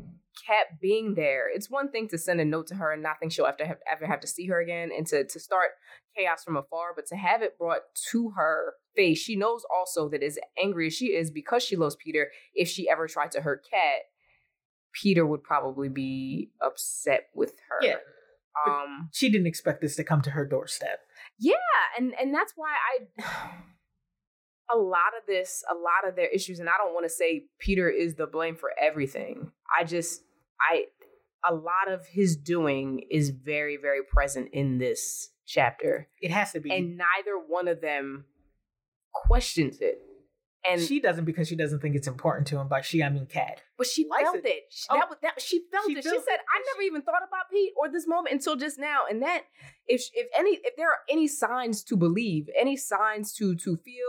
[0.47, 3.33] Kat being there, it's one thing to send a note to her and not think
[3.33, 5.71] she'll ever have, ever have to see her again, and to to start
[6.17, 6.93] chaos from afar.
[6.95, 10.95] But to have it brought to her face, she knows also that as angry as
[10.95, 14.03] she is because she loves Petyr, if she ever tried to hurt Kat,
[14.93, 17.87] Petyr would probably be upset with her.
[17.87, 17.97] Yeah.
[18.67, 19.09] Um.
[19.13, 21.01] She didn't expect this to come to her doorstep.
[21.39, 21.55] Yeah,
[21.99, 23.59] and and that's why I.
[24.75, 27.45] A lot of this, a lot of their issues, and I don't want to say
[27.63, 29.51] Petyr is the blame for everything.
[29.79, 30.23] I just,
[30.71, 30.85] I,
[31.49, 36.61] a lot of his doing is very, very present in this chapter, It has to
[36.61, 36.71] be.
[36.73, 38.25] and neither one of them
[39.13, 39.99] questions it.
[40.65, 42.69] And she doesn't because she doesn't think it's important to him.
[42.69, 43.61] By she, I mean Kat.
[43.77, 44.63] But she Liza- felt it.
[44.71, 45.41] She, Oh, that was that.
[45.43, 46.05] She felt she it.
[46.05, 49.01] She said, it, "I never even thought about Pete or this moment until just now."
[49.11, 49.43] And that,
[49.89, 54.07] if if any, if there are any signs to believe, any signs to to feel,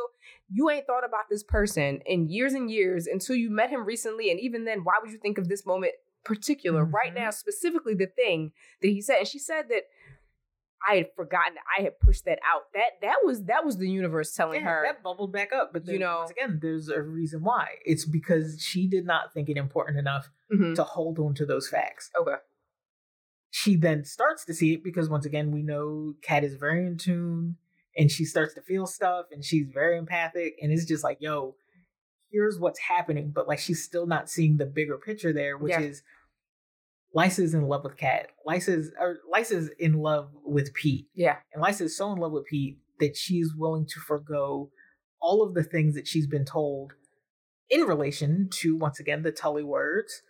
[0.47, 4.29] you ain't thought about this person in years and years until you met him recently.
[4.29, 5.93] And even then, why would you think of this moment
[6.23, 7.15] particular right Mhm.
[7.15, 8.51] now, specifically the thing
[8.81, 9.19] that he said?
[9.19, 9.83] And she said that.
[10.85, 11.53] I had forgotten.
[11.53, 12.63] that I had pushed that out.
[12.73, 14.83] That that was that was the universe telling Yeah, her.
[14.83, 15.71] that bubbled back up.
[15.71, 17.77] But you know- once again, there's a reason why.
[17.85, 20.75] It's because she did not think it important enough Mhm.
[20.75, 22.11] to hold on to those facts.
[22.19, 22.35] Okay.
[23.49, 26.97] She then starts to see it because once again, we know Kat is very in
[26.97, 27.55] tune
[27.95, 31.55] and she starts to feel stuff and she's very empathic and it's just like, yo,
[32.33, 33.31] here's what's happening.
[33.33, 35.79] But like she's still not seeing the bigger picture there, which Yeah.
[35.81, 36.01] is
[37.15, 38.27] Lysa's in love with Kat.
[38.45, 41.07] Lysa's or Lysa's in love with Pete.
[41.13, 41.37] Yeah.
[41.53, 44.71] And Lysa is so in love with Pete that she's willing to forego
[45.21, 46.93] all of the things that she's been told
[47.69, 50.21] in relation to, once again, the Tully words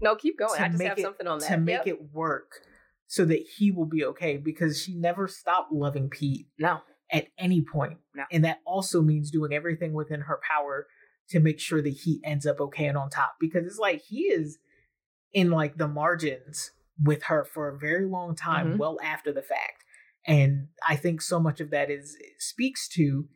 [0.00, 0.60] No, keep going.
[0.60, 1.48] I just have it- something on that.
[1.48, 1.86] to make Yep.
[1.86, 2.60] it work
[3.06, 6.82] so that he will be okay because she never stopped loving Pete no.
[7.10, 7.98] At any point.
[8.14, 8.24] No.
[8.30, 10.86] And that also means doing everything within her power
[11.30, 14.22] to make sure that he ends up okay and on top because it's like he
[14.22, 14.58] is
[15.32, 16.70] in like the margins
[17.02, 18.78] with her for a very long time, Mhm.
[18.78, 19.84] well after the fact.
[20.26, 23.28] And I think so much of that is speaks to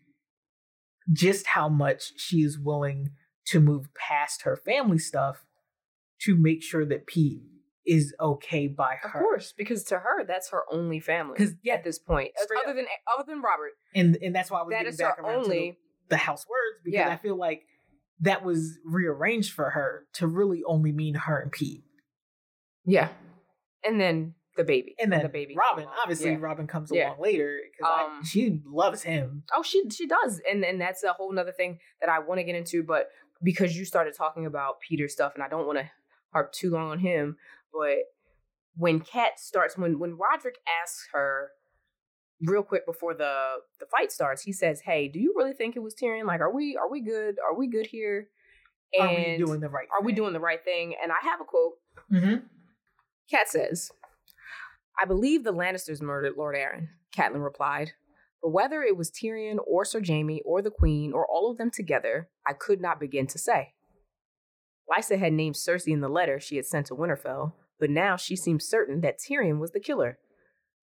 [1.12, 3.11] just how much she is willing
[3.47, 5.45] to move past her family stuff
[6.20, 7.43] to make sure that Pete
[7.87, 9.09] is okay by her.
[9.18, 11.37] Of course, because to her, that's her only family.
[11.37, 12.33] 'Cause, yeah, at this point,
[12.64, 15.16] other than other than Robert, And and that's why I was that getting is back
[15.16, 15.78] her around to the- only.
[16.09, 17.09] the house words because Yeah.
[17.12, 17.66] I feel like
[18.20, 21.83] that was rearranged for her to really only mean her and Pete.
[22.85, 23.09] Yeah,
[23.85, 26.39] and then the baby, And then the baby, Robin, obviously Yeah.
[26.41, 27.09] Robin comes Yeah.
[27.11, 29.45] along later because Um, she loves him.
[29.55, 32.45] Oh, she she does, and and that's a whole other thing that I want to
[32.45, 32.83] get into.
[32.83, 33.09] But
[33.43, 35.91] because you started talking about Petyr stuff, and I don't want to
[36.33, 37.37] harp too long on him,
[37.73, 37.99] but
[38.77, 41.51] when Kat starts, when when Rodrik asks her
[42.45, 45.83] real quick before the the fight starts, he says, "Hey, do you really think it
[45.83, 46.27] was Tyrion?
[46.27, 47.37] Like, are we are we good?
[47.39, 48.29] Are we good here?
[49.01, 49.89] Are we doing the right?
[49.99, 51.75] are we doing the right thing?" And I have a quote.
[52.12, 52.47] Mm-hmm.
[53.31, 53.91] Kat says,
[55.01, 57.93] I believe the Lannisters murdered Lord Arryn, Catelyn replied.
[58.43, 61.70] But whether it was Tyrion or Ser Jaime or the Queen or all of them
[61.70, 63.75] together, I could not begin to say.
[64.91, 68.37] Lysa had named Cersei in the letter she had sent to Winterfell, but now she
[68.37, 70.18] seemed certain that Tyrion was the killer.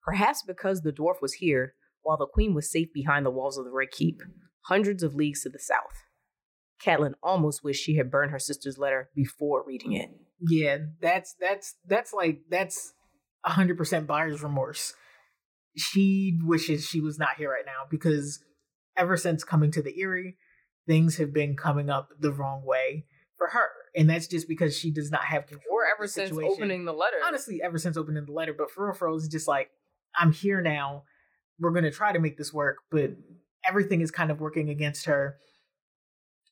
[0.03, 3.65] Perhaps because the dwarf was here, while the Queen was safe behind the walls of
[3.65, 4.21] the Red Keep,
[4.61, 6.03] hundreds of leagues to the south.
[6.83, 10.09] Catelyn almost wished she had burned her sister's letter before reading it.
[10.39, 12.93] Yeah, that's that's that's like that's
[13.45, 14.93] hundred percent buyer's remorse.
[15.75, 18.39] She wishes she was not here right now because
[18.97, 20.37] ever since coming to the Eyrie,
[20.87, 23.05] things have been coming up the wrong way
[23.39, 25.65] for her, and that's just because she does not have control.
[25.71, 26.51] Or ever since situation.
[26.51, 27.17] opening the letter.
[27.25, 29.71] honestly, ever since opening the letter, but for real, for real, it's just like
[30.15, 31.05] I'm here now.
[31.59, 33.11] We're gonna try to make this work, but
[33.67, 35.37] everything is kind of working against her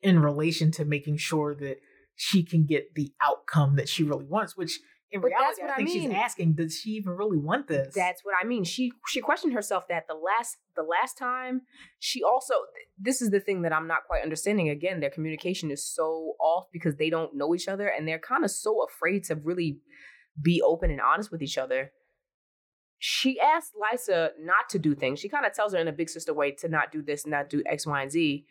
[0.01, 1.77] in relation to making sure that
[2.15, 4.57] she can get the outcome that she really wants.
[4.57, 4.79] Which
[5.11, 6.11] in But reality, that's what I I think she's mean.
[6.11, 7.93] asking: Does she even really want this?
[7.95, 8.63] That's what I mean.
[8.63, 11.61] She she questioned herself that the last the last time
[11.99, 12.53] she also
[12.99, 14.69] this is the thing that I'm not quite understanding.
[14.69, 18.43] Again, their communication is so off because they don't know each other and they're kind
[18.43, 19.79] of so afraid to really
[20.41, 21.91] be open and honest with each other.
[22.99, 25.19] She asked Lysa not to do things.
[25.19, 27.49] She kind of tells her in a big sister way to not do this, not
[27.49, 28.45] do X, Y, and Z.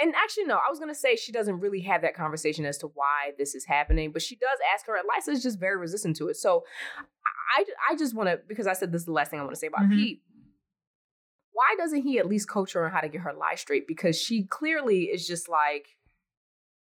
[0.00, 2.88] And actually, no, I was gonna say she doesn't really have that conversation as to
[2.88, 6.16] why this is happening, but she does ask her, and Lysa is just very resistant
[6.16, 6.36] to it.
[6.36, 6.64] So
[7.56, 9.54] I, I just want to, because I said this is the last thing I want
[9.54, 9.96] to say about Mhm.
[9.96, 10.22] Pete.
[11.52, 13.86] Why doesn't he at least coach her on how to get her lie straight?
[13.86, 15.86] Because she clearly is just like,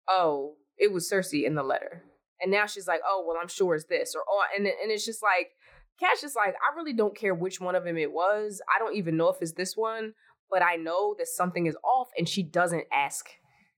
[0.10, 2.04] oh, it was Cersei in the letter.
[2.42, 4.16] And now she's like, oh, well, I'm sure it's this.
[4.16, 5.52] Or, oh, and, and it's just like,
[6.00, 8.62] Cash is like, I really don't care which one of them it was.
[8.74, 10.14] I don't even know if it's this one,
[10.52, 12.08] but I know that something is off.
[12.18, 13.30] And she doesn't ask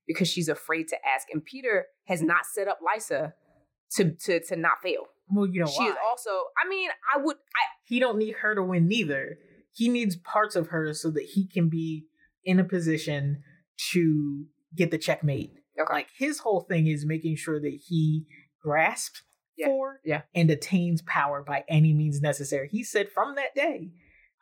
[0.06, 1.28] because she's afraid to ask.
[1.32, 3.32] And Petyr has not set up Lysa
[3.96, 5.02] to, to, to not fail.
[5.30, 5.90] well, you know she why?
[5.90, 6.30] is also,
[6.64, 9.38] I mean, I would, I, he don't need her to win neither.
[9.74, 12.06] He needs parts of her so that he can be
[12.44, 13.42] in a position
[13.92, 14.44] to
[14.76, 15.52] get the checkmate.
[15.80, 15.92] Okay.
[15.92, 18.24] Like his whole thing is making sure that he
[18.62, 19.22] grasps
[19.56, 20.22] Yeah, for yeah.
[20.34, 22.68] and attains power by any means necessary.
[22.70, 23.90] He said from that day,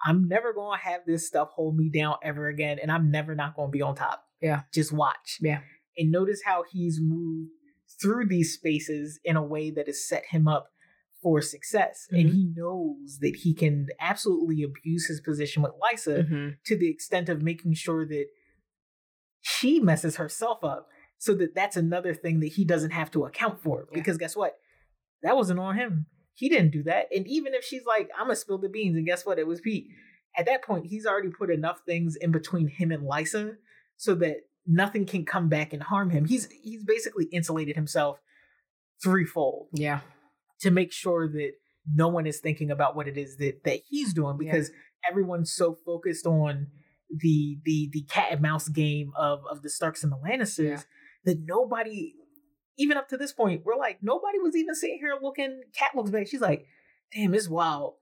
[0.05, 3.35] I'm never going to have this stuff hold me down ever again, and I'm never
[3.35, 4.25] not going to be on top.
[4.41, 4.63] Yeah.
[4.73, 5.39] Just watch.
[5.41, 5.61] Yeah.
[5.97, 7.51] And notice how he's moved
[8.01, 10.69] through these spaces in a way that has set him up
[11.23, 12.07] for success.
[12.11, 12.33] And Mhm.
[12.33, 16.57] he knows that he can absolutely abuse his position with Lysa Mhm.
[16.65, 18.27] to the extent of making sure that
[19.43, 20.89] she messes herself up
[21.19, 23.99] so that that's another thing that he doesn't have to account for Yeah.
[23.99, 24.59] because guess what
[25.23, 28.37] that wasn't on him he didn't do that and even if she's like i'm gonna
[28.37, 29.87] spill the beans and guess what it was pete
[30.37, 33.57] at that point he's already put enough things in between him and Lysa
[33.97, 38.19] so that nothing can come back and harm him he's he's basically insulated himself
[39.03, 40.01] threefold yeah.
[40.61, 41.53] to make sure that
[41.93, 44.53] no one is thinking about what it is that that he's doing Yeah.
[44.53, 44.71] because
[45.09, 46.69] everyone's so focused on
[47.11, 50.83] the the the cat and mouse game of of the Starks and the Lannisters Yeah.
[51.25, 52.15] that nobody
[52.79, 56.11] even up to this point we're like nobody was even sitting here looking cat looks
[56.11, 56.67] back she's like
[57.15, 57.95] damn it's wild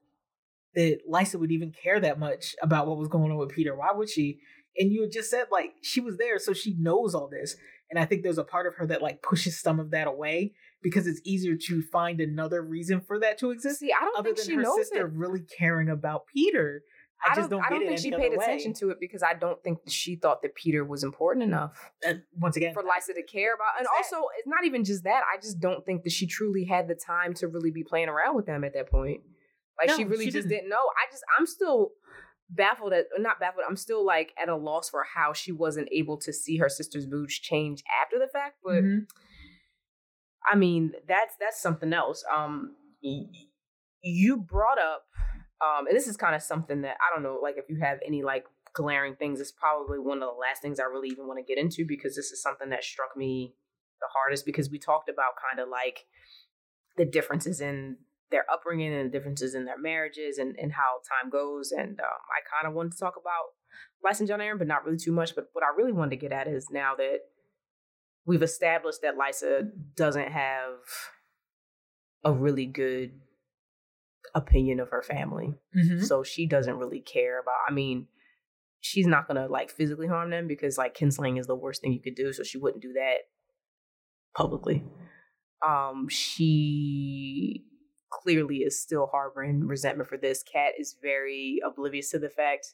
[0.75, 3.91] that Lysa would even care that much about what was going on with Petyr why
[3.93, 4.39] would she
[4.77, 7.55] and you just said like she was there so she knows all this
[7.89, 10.53] and I think there's a part of her that like pushes some of that away
[10.81, 14.29] because it's easier to find another reason for that to exist See, I don't other
[14.29, 15.13] think than she her knows sister it.
[15.13, 16.79] really caring about Petyr.
[17.25, 18.75] I, just don't, I don't think she paid attention way.
[18.79, 22.55] to it because I don't think she thought that Petyr was important enough And once
[22.55, 23.73] again, for Lysa to care about.
[23.77, 24.15] And It's that.
[24.15, 25.23] also, it's not even just that.
[25.31, 28.35] I just don't think that she truly had the time to really be playing around
[28.35, 29.21] with them at that point.
[29.77, 30.61] Like she really she just didn't.
[30.63, 30.75] didn't know.
[30.77, 31.91] I just, I'm still
[32.49, 33.63] baffled at, not baffled.
[33.67, 37.05] I'm still like at a loss for how she wasn't able to see her sister's
[37.07, 38.55] moods change after the fact.
[38.63, 39.07] But Mhm.
[40.51, 42.23] I mean, that's that's something else.
[42.33, 42.75] Um,
[44.01, 45.03] you brought up
[45.61, 47.99] Um, and this is kind of something that I don't know, like if you have
[48.05, 51.39] any like glaring things, it's probably one of the last things I really even want
[51.39, 53.55] to get into because this is something that struck me
[53.99, 56.05] the hardest because we talked about kind of like
[56.97, 57.97] the differences in
[58.31, 61.71] their upbringing and the differences in their marriages and, and how time goes.
[61.71, 63.53] And um, I kind of wanted to talk about
[64.05, 65.35] Lysa and Jon Arryn, but not really too much.
[65.35, 67.19] But what I really wanted to get at is now that
[68.25, 70.73] we've established that Lysa doesn't have
[72.23, 73.11] a really good
[74.35, 75.55] opinion of her family.
[75.75, 76.03] Mhm.
[76.03, 78.07] So she doesn't really care about, I mean,
[78.79, 82.01] she's not gonna like physically harm them because like kinslaying is the worst thing you
[82.01, 82.31] could do.
[82.33, 83.29] So she wouldn't do that
[84.35, 84.83] publicly.
[85.65, 87.65] Um, she
[88.09, 90.43] clearly is still harboring resentment for this.
[90.43, 92.73] Kat is very oblivious to the fact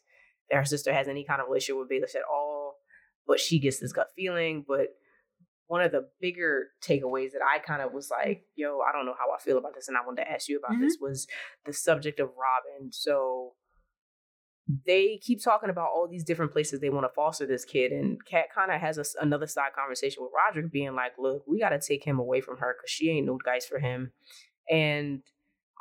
[0.50, 2.78] that her sister has any kind of relationship with Baelish at all,
[3.28, 4.64] but she gets this gut feeling.
[4.68, 4.96] But
[5.68, 9.16] one of the bigger takeaways that I kind of was like, yo, I don't know
[9.18, 10.82] how I feel about this, and I wanted to ask you about Mhm.
[10.82, 11.28] this was
[11.66, 12.92] the subject of Robin.
[12.92, 13.56] So
[14.86, 18.24] they keep talking about all these different places they want to foster this kid, and
[18.26, 21.70] Kat kind of has a another side conversation with Rodrik, being like, "Look, we got
[21.70, 24.12] to take him away from her because she ain't no guys for him."
[24.70, 25.22] And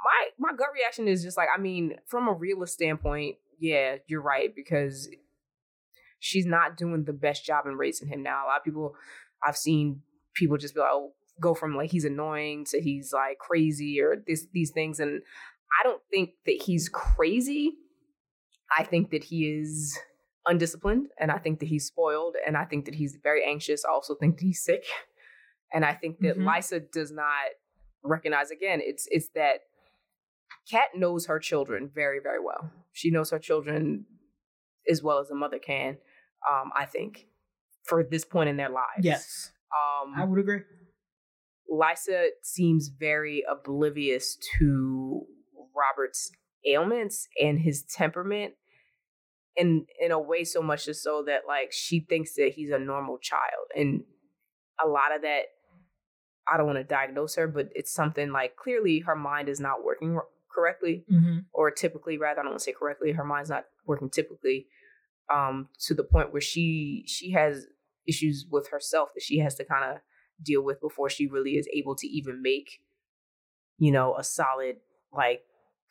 [0.05, 4.21] my my gut reaction is just like, I mean, from a realist standpoint, yeah, you're
[4.21, 5.09] right because
[6.19, 8.23] she's not doing the best job in raising him.
[8.23, 8.97] Now, a lot of people
[9.47, 10.03] I've seen
[10.35, 14.23] people just be like, oh, go from like he's annoying to he's like crazy or
[14.27, 15.23] this these things, and
[15.81, 17.75] I don't think that he's crazy.
[18.77, 19.99] I think that he is
[20.47, 23.85] undisciplined and I think that he's spoiled and I think that he's very anxious.
[23.85, 24.85] I also think that he's sick.
[25.73, 26.45] And I think that Mhm.
[26.45, 27.51] Lysa does not
[28.03, 29.63] recognize again, it's it's that
[30.71, 32.71] Kat knows her children very, very well.
[32.93, 34.07] She knows her children
[34.89, 35.99] as well as a mother can,
[36.51, 37.27] um, I think,
[37.85, 39.03] for this point in their lives.
[39.03, 40.61] Yes, Um I would agree.
[41.71, 45.23] Lysa seems very oblivious to
[45.75, 46.31] Robert's
[46.67, 48.55] ailments and his temperament
[49.57, 52.79] in in a way so much as so that like she thinks that he's a
[52.79, 54.03] normal child and
[54.85, 55.43] a lot of that
[56.51, 59.85] I don't want to diagnose her but it's something like clearly her mind is not
[59.85, 63.51] working r- correctly hmm or typically rather I don't want to say correctly her mind's
[63.51, 64.67] not working typically
[65.33, 67.67] um to the point where she she has
[68.07, 69.99] issues with herself that she has to kind of
[70.43, 72.81] deal with before she really is able to even make
[73.79, 74.77] you know a solid
[75.13, 75.43] like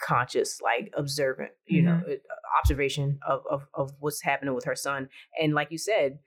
[0.01, 2.15] conscious like observant you know uh,
[2.59, 5.09] observation of, of of what's happening with her son.
[5.39, 6.19] And like you said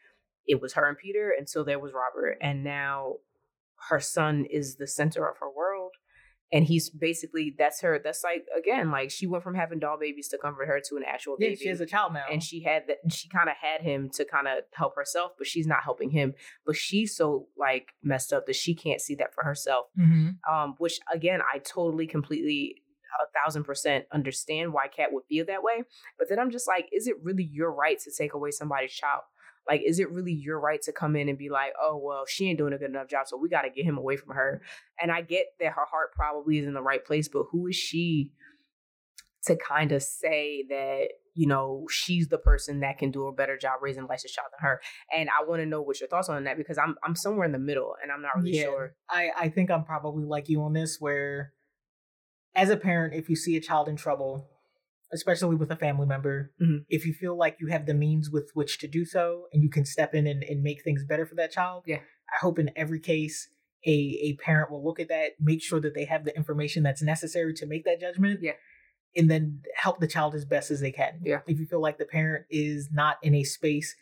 [0.47, 2.39] it was her and petyr and so there was robert.
[2.41, 3.15] And now
[3.89, 5.67] her son is the center of her world
[6.53, 10.29] and he's basically that's her that's like again like she went from having doll babies
[10.29, 11.57] to comfort her to an actual Yeah, baby.
[11.63, 14.25] she has a child now, and she had that she kind of had him to
[14.25, 16.35] kind of help herself but she's not helping him.
[16.65, 19.87] But she's so like messed up that she can't see that for herself.
[19.97, 22.77] Hmm um which again i totally completely
[23.21, 25.83] a thousand percent understand why cat would feel that way.
[26.19, 29.23] But then i'm just like is it really your right to take away somebody's child
[29.69, 32.49] like is it really your right to come in and be like oh well she
[32.49, 34.63] ain't doing a good enough job so we got to get him away from her
[35.01, 37.77] and i get that her heart probably is in the right place but who is
[37.77, 38.31] she
[39.45, 43.57] to kind of say that you know she's the person that can do a better
[43.57, 44.81] job raising Lysa's child than her.
[45.15, 47.53] And I want to know what your thoughts on that because I'm I'm somewhere in
[47.53, 48.65] the middle and I'm not really Yeah.
[48.65, 48.95] sure.
[49.09, 51.53] I, I think I'm probably like you on this, where
[52.55, 54.49] as a parent, if you see a child in trouble,
[55.13, 56.85] especially with a family member, Mhm.
[56.89, 59.71] if you feel like you have the means with which to do so and you
[59.71, 62.01] can step in and, and make things better for that child, Yeah.
[62.33, 63.49] I hope in every case
[63.87, 67.03] a, a parent will look at that, make sure that they have the information that's
[67.03, 68.41] necessary to make that judgment.
[68.43, 68.55] Yeah.
[69.15, 71.21] And then help the child as best as they can.
[71.23, 71.43] Yeah.
[71.47, 73.95] If you feel like the parent is not in a space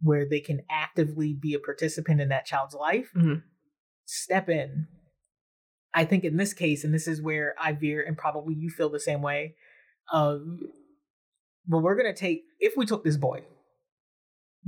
[0.00, 3.42] where they can actively be a participant in that child's life, Mhm.
[4.04, 4.86] step in.
[5.94, 8.88] I think in this case, and this is where I veer, and probably you feel
[8.88, 9.56] the same way.
[10.12, 10.60] Um,
[11.66, 13.42] but we're gonna take if we took this boy,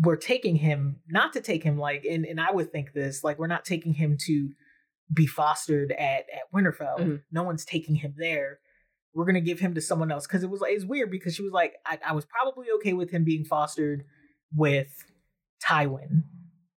[0.01, 3.39] we're taking him not to take him like, and and I would think this like
[3.39, 4.51] we're not taking him to
[5.13, 6.99] be fostered at at Winterfell.
[6.99, 7.23] Mhm.
[7.31, 8.59] No one's taking him there.
[9.15, 11.43] We're gonna give him to someone else because it was like it's weird because she
[11.43, 14.05] was like I, I was probably okay with him being fostered
[14.55, 15.05] with
[15.65, 16.25] Tywin,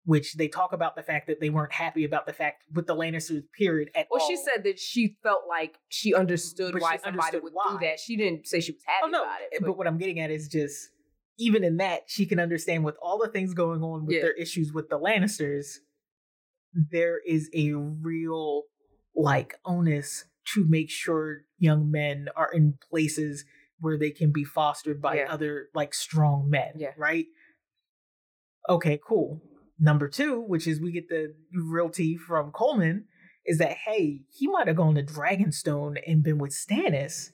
[0.07, 2.95] which they talk about the fact that they weren't happy about the fact with the
[2.95, 4.27] Lannisters period at Well, all.
[4.29, 7.77] she said that she felt like she understood But why she somebody understood would why.
[7.77, 7.99] do that.
[7.99, 9.61] She didn't say she was happy Oh no, about it.
[9.61, 10.91] but, what I'm getting at is just
[11.37, 14.21] even in that she can understand with all the things going on with Yeah.
[14.21, 15.75] their issues with the Lannisters,
[16.73, 18.63] there is a real
[19.13, 23.43] like onus to make sure young men are in places
[23.81, 25.33] where they can be fostered by Yeah.
[25.33, 26.71] other like strong men.
[26.77, 26.93] Yeah.
[26.97, 27.25] Right.
[28.69, 29.41] Okay, cool.
[29.79, 33.03] Number two, which is we get the realty from Colemon,
[33.45, 37.29] is that hey, he might have gone to Dragonstone and been with Stannis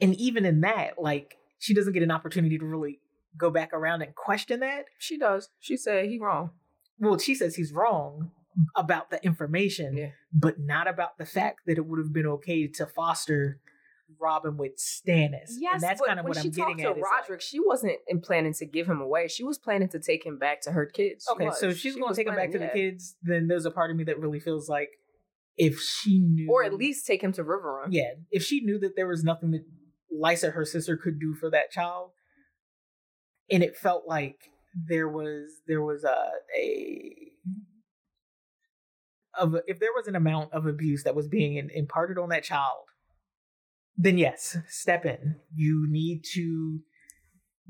[0.00, 3.00] And even in that, like she doesn't get an opportunity to really
[3.36, 4.84] go back around and question that.
[4.98, 5.48] She does.
[5.60, 6.50] She said he wrong.
[6.98, 8.30] Well, she says he's wrong
[8.76, 10.10] about the information, Yeah.
[10.32, 13.60] but not about the fact that it would have been okay to foster
[14.20, 15.50] Robin with Stannis.
[15.58, 16.96] Yes, and that's kind of what I'm talked getting to at.
[16.96, 19.28] is like- Rodrik, she wasn't in planning to give him away.
[19.28, 21.26] She was planning to take him back to her kids.
[21.28, 21.76] She okay, so was.
[21.76, 23.90] if she's She going to take him back to the kids, then there's a part
[23.90, 24.90] of me that really feels like
[25.56, 27.88] if she knew, or at least take him to Riverrun.
[27.90, 29.64] yeah, if she knew that there was nothing that
[30.12, 32.12] Lysa, her sister, could do for that child,
[33.50, 34.36] and it felt like
[34.74, 37.14] there was there was a a
[39.38, 42.44] of if there was an amount of abuse that was being in, imparted on that
[42.44, 42.84] child,
[43.98, 45.36] then yes, step in.
[45.52, 46.78] You need to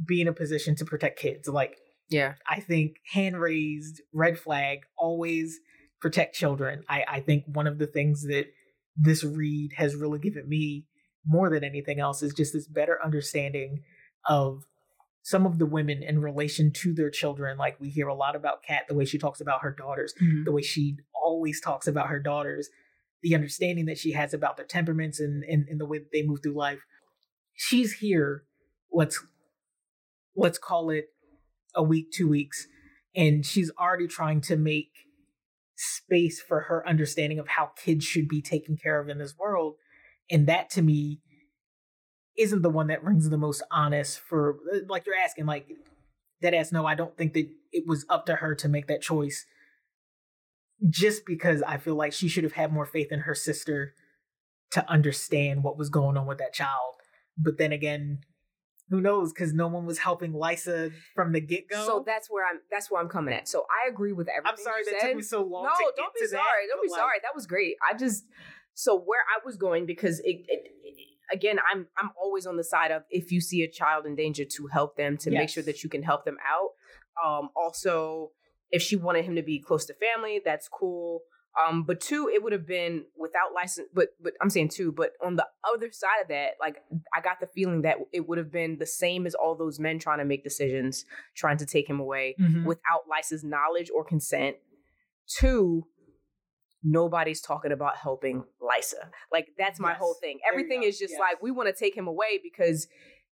[0.06, 1.48] be in a position to protect kids.
[1.48, 1.78] Like
[2.10, 2.34] Yeah.
[2.46, 5.58] I think hand raised, red flag, always
[6.00, 6.84] protect children.
[6.88, 8.44] I, I think one of the things that
[8.94, 10.86] this read has really given me
[11.26, 13.82] more than anything else is just this better understanding
[14.26, 14.64] of
[15.22, 17.58] some of the women in relation to their children.
[17.58, 20.44] Like we hear a lot about Kat, the way she talks about her daughters, mm-hmm.
[20.44, 22.68] the way she always talks about her daughters,
[23.22, 26.40] the understanding that she has about their temperaments and, and, and the way they move
[26.42, 26.80] through life.
[27.54, 28.44] She's here,
[28.92, 29.20] let's
[30.36, 31.06] let's call it
[31.74, 32.68] a week, two weeks,
[33.14, 34.90] and she's already trying to make
[35.76, 39.74] space for her understanding of how kids should be taken care of in this world.
[40.30, 41.20] And that to me
[42.36, 44.56] isn't the one that rings the most honest for
[44.88, 45.66] like you're asking, like
[46.42, 49.02] that ass no, I don't think that it was up to her to make that
[49.02, 49.44] choice.
[50.88, 53.94] Just because I feel like she should have had more faith in her sister
[54.72, 56.94] to understand what was going on with that child.
[57.36, 58.20] But then again,
[58.90, 59.32] who knows?
[59.32, 61.84] Because no one was helping Lysa from the get go.
[61.86, 62.60] So that's where I'm.
[62.70, 63.48] That's where I'm coming at.
[63.48, 64.56] So I agree with everything.
[64.58, 65.06] I'm sorry that said.
[65.08, 65.64] took me so long.
[65.64, 66.42] No, to don't be sorry.
[66.42, 67.18] that, don't be like, sorry.
[67.22, 67.76] That was great.
[67.88, 68.24] I just
[68.74, 72.64] so where I was going because it, it, it- again I'm I'm always on the
[72.64, 75.62] side of if you see a child in danger to help them to make sure
[75.64, 76.70] that you can help them out.
[77.22, 78.30] Um, also,
[78.70, 81.22] if she wanted him to be close to family, that's cool.
[81.66, 83.88] Um, but two, it would have been without license.
[83.92, 84.92] But but I'm saying two.
[84.92, 86.76] But on the other side of that, like
[87.12, 89.98] I got the feeling that it would have been the same as all those men
[89.98, 91.04] trying to make decisions,
[91.34, 92.64] trying to take him away Mhm.
[92.64, 94.56] without Lysa's knowledge or consent.
[95.26, 95.84] Two,
[96.82, 99.10] nobody's talking about helping Lysa.
[99.32, 99.98] Like that's my Yes.
[99.98, 100.38] whole thing.
[100.48, 101.20] Everything is just Yes.
[101.20, 102.86] like we want to take him away because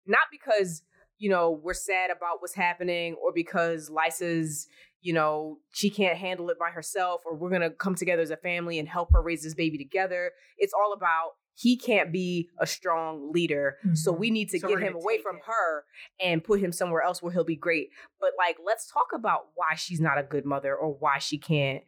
[0.05, 0.83] not because
[1.17, 4.67] you know we're sad about what's happening or because Lysa's
[5.01, 8.37] you know she can't handle it by herself or we're gonna come together as a
[8.37, 10.31] family and help her raise this baby together.
[10.57, 14.19] It's all about he can't be a strong leader, so Mhm.
[14.19, 15.41] we need to So get him away from him.
[15.45, 15.85] her
[16.19, 17.89] and put him somewhere else where he'll be great.
[18.19, 21.83] But like, let's talk about why she's not a good mother or why she can't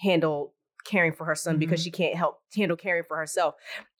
[0.00, 1.84] handle caring for her son because Mhm.
[1.84, 3.54] she can't help handle caring for herself.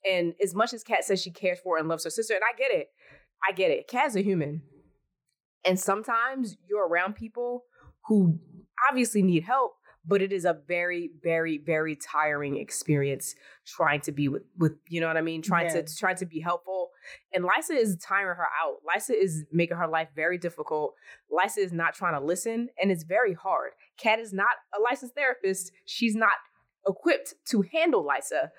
[0.09, 2.55] And as much as Kat says she cares for and loves her sister, and I
[2.57, 2.91] get it,
[3.47, 3.87] I get it.
[3.87, 4.63] Kat's a human.
[5.63, 7.65] And sometimes you're around people
[8.07, 8.39] who
[8.89, 9.75] obviously need help,
[10.07, 13.35] but it is a very, very, very tiring experience
[13.65, 15.41] trying to be with, with you know what I mean?
[15.41, 15.81] Trying Yeah.
[15.81, 16.91] to trying to be helpful.
[17.33, 18.77] And Lysa is tiring her out.
[18.85, 20.95] Lysa is making her life very difficult.
[21.31, 23.71] Lysa is not trying to listen, and it's very hard.
[23.97, 25.71] Kat is not a licensed therapist.
[25.85, 26.33] She's not
[26.87, 28.49] equipped to handle Lysa.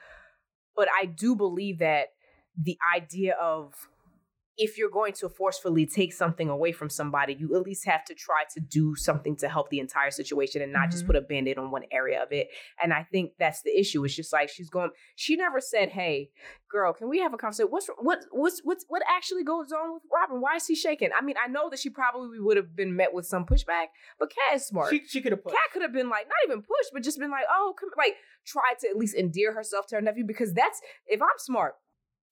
[0.74, 2.08] But I do believe that
[2.60, 3.74] the idea of
[4.58, 8.14] if you're going to forcefully take something away from somebody, you at least have to
[8.14, 11.08] try to do something to help the entire situation and not just Mhm.
[11.08, 12.48] put a band-aid on one area of it.
[12.82, 14.04] And I think that's the issue.
[14.04, 16.30] It's just like she's going, she never said, Hey,
[16.70, 17.68] girl, can we have a conversation?
[17.70, 20.40] What's what what's what's what actually goes on with Robin?
[20.40, 21.10] Why is he shaking?
[21.16, 23.86] I mean, I know that she probably would have been met with some pushback,
[24.18, 24.90] but Kat is smart.
[24.90, 25.52] She, she could have put.
[25.52, 28.14] Kat could have been like, not even pushed, but just been like, oh, come, like,
[28.46, 31.74] try to at least endear herself to her nephew because that's if I'm smart.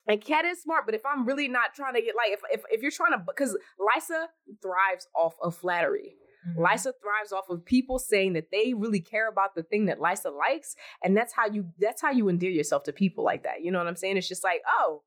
[0.07, 2.63] And Kat is smart, but if I'm really not trying to get like if if,
[2.69, 4.25] if you're trying to because Lysa
[4.61, 6.15] thrives off of flattery.
[6.47, 6.57] Mhm.
[6.57, 10.31] Lysa thrives off of people saying that they really care about the thing that Lysa
[10.35, 13.63] likes, and that's how you that's how you endear yourself to people like that.
[13.63, 14.17] You know what I'm saying?
[14.17, 15.01] It's just like, oh,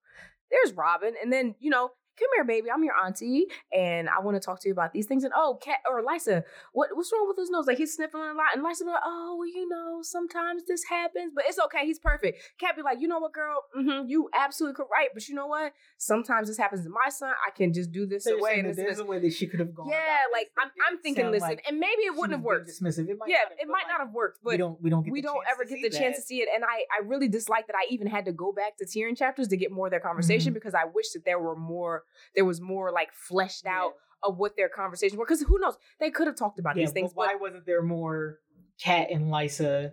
[0.51, 4.36] there's Robin, and then you know, come here, baby, I'm your auntie, and I want
[4.36, 5.24] to talk to you about these things.
[5.24, 6.43] And oh, Cat or Lysa,
[6.73, 7.66] what what's wrong with his nose?
[7.66, 10.85] Like he's sniffling a lot, and Lysa be like, oh, well, you know, sometimes this
[10.85, 12.43] happens, but it's okay, he's perfect.
[12.59, 15.47] Cat be like, you know what, girl, mm-hmm, you absolutely correct, right, but you know
[15.47, 15.73] what?
[15.97, 17.32] Sometimes this happens to my son.
[17.47, 19.01] I can just do this So away, and this, there's this.
[19.01, 19.89] a way that she could have gone.
[19.89, 22.69] Yeah, like I'm, I'm thinking, listen, like and maybe it wouldn't have worked.
[22.69, 23.09] Dismissive.
[23.09, 24.81] It might Yeah, not have, it might like, not have worked, but we don't.
[24.82, 25.03] We don't.
[25.03, 26.49] Get we don't ever get the chance to see it.
[26.55, 29.49] And I, I really dislike that I even had to go back to Tyrion chapters
[29.49, 32.05] to get more of their conversation because I wish that there were more,
[32.35, 35.24] there was more like fleshed out of what their conversations were.
[35.24, 37.66] Because who knows, they could have talked about Yeah, these things, but why but wasn't
[37.66, 38.39] there more
[38.82, 39.93] Cat and Lysa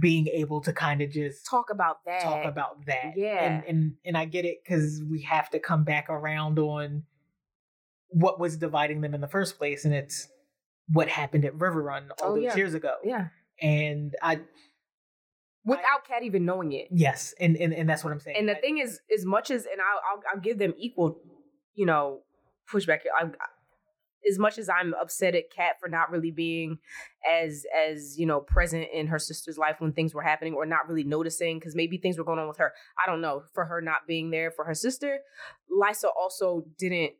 [0.00, 2.22] being able to kind of just talk about that.
[2.22, 3.12] talk about that.
[3.16, 3.44] Yeah.
[3.44, 7.02] And and and I get it because we have to come back around on
[8.08, 10.28] what was dividing them in the first place, and it's
[10.88, 12.56] what happened at Riverrun all Oh, those yeah.
[12.56, 12.94] years ago.
[13.04, 13.28] yeah.
[13.60, 14.40] And I
[15.64, 16.88] Without Kat even knowing it.
[16.90, 18.36] yes, and and, and that's what I'm saying.
[18.38, 21.18] And the I- thing is, as much as, and I'll, I'll, I'll give them equal,
[21.74, 22.20] you know,
[22.72, 23.00] pushback.
[23.18, 23.26] I,
[24.28, 26.78] as much as I'm upset at Kat for not really being
[27.28, 30.88] as, as you know, present in her sister's life when things were happening, or not
[30.88, 32.72] really noticing, because maybe things were going on with her.
[33.04, 33.42] I don't know.
[33.52, 35.18] For her not being there for her sister,
[35.70, 37.12] Lysa also didn't,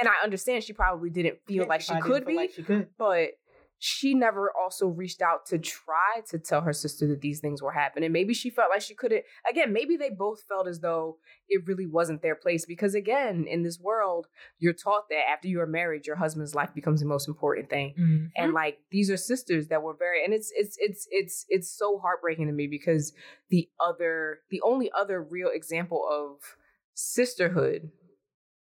[0.00, 2.62] and I understand she probably didn't feel Yeah, like she I could be, like she
[2.62, 2.88] could.
[2.98, 3.30] but
[3.78, 7.72] she never also reached out to try to tell her sister that these things were
[7.72, 8.10] happening.
[8.10, 9.24] Maybe she felt like she couldn't.
[9.48, 11.18] Again, maybe they both felt as though
[11.48, 14.26] it really wasn't their place because, again, in this world,
[14.58, 17.94] you're taught that after you are married, your husband's life becomes the most important thing.
[17.96, 18.30] Mhm.
[18.36, 21.98] And like these are sisters that were very, and it's it's it's it's it's so
[21.98, 23.12] heartbreaking to me because
[23.48, 26.56] the other, the only other real example of
[26.94, 27.92] sisterhood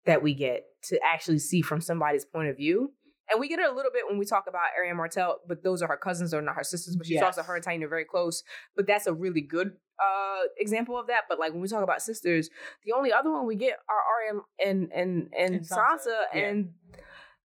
[0.05, 2.93] that we get to actually see from somebody's point of view.
[3.31, 5.81] And we get it a little bit when we talk about Arianne Martell, but those
[5.81, 6.95] are her cousins, they're not her sisters.
[6.97, 7.23] But she's Yes.
[7.23, 8.43] also her and Tyene are very close.
[8.75, 11.21] But that's a really good uh example of that.
[11.29, 12.49] But like when we talk about sisters,
[12.85, 14.01] the only other one we get are
[14.33, 15.77] Arya and and and, And Sansa,
[16.07, 16.39] Sansa, yeah.
[16.47, 16.73] and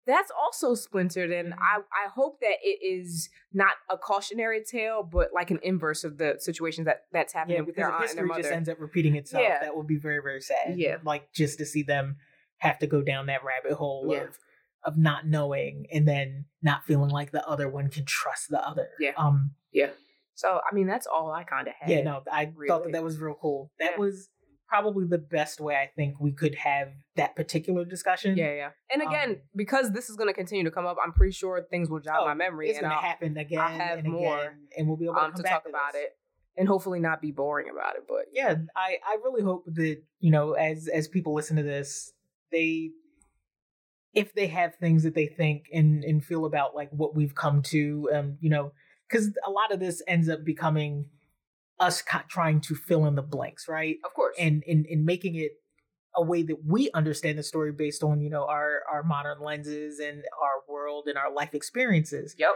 [0.07, 1.31] that's also splintered.
[1.31, 1.57] And Mhm.
[1.59, 6.17] I I hope that it is not a cautionary tale, but like an inverse of
[6.19, 8.79] the situations that that's happening Yeah, with their aunt and their history just ends up
[8.79, 9.59] repeating itself, Yeah.
[9.59, 10.77] that would be very, very sad.
[10.77, 10.97] Yeah.
[11.03, 12.17] Like just to see them
[12.59, 14.23] have to go down that rabbit hole Yeah.
[14.25, 14.39] of
[14.85, 18.89] of not knowing and then not feeling like the other one can trust the other.
[18.99, 19.11] Yeah.
[19.17, 19.51] Um
[20.35, 21.89] So I mean, that's all I kind of had.
[21.89, 23.71] yeah, no, I thought that that was real cool.
[23.79, 23.99] That Yeah.
[23.99, 24.29] was
[24.67, 28.35] probably the best way I think we could have that particular discussion.
[28.35, 28.69] Yeah, yeah.
[28.91, 31.61] And again, Um, because this is going to continue to come up, I'm pretty sure
[31.69, 34.39] things will jog Oh, my memory It's and gonna I'll, happen again have and more,
[34.39, 36.03] again, and we'll be able to, um, come to back talk to about this.
[36.05, 36.17] it
[36.57, 38.03] and hopefully not be boring about it.
[38.07, 42.11] But yeah i i really hope that you know as as people listen to this
[42.51, 42.91] they
[44.15, 47.61] if they have things that they think and and feel about like what we've come
[47.61, 48.71] to um you know
[49.07, 51.05] because a lot of this ends up becoming
[51.79, 53.97] us trying to fill in the blanks right?
[54.03, 55.51] Of course, and and, and making it
[56.15, 59.99] a way that we understand the story based on you know our our modern lenses
[59.99, 62.35] and our world and our life experiences.
[62.37, 62.55] Yep,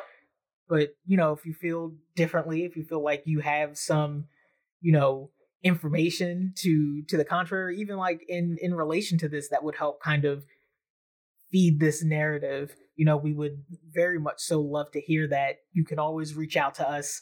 [0.69, 4.25] but you know if you feel differently if you feel like you have some
[4.81, 5.31] you know
[5.61, 10.01] information to to the contrary even like in in relation to this that would help
[10.01, 10.45] kind of
[11.51, 15.83] feed this narrative you know we would very much so love to hear that you
[15.85, 17.21] can always reach out to us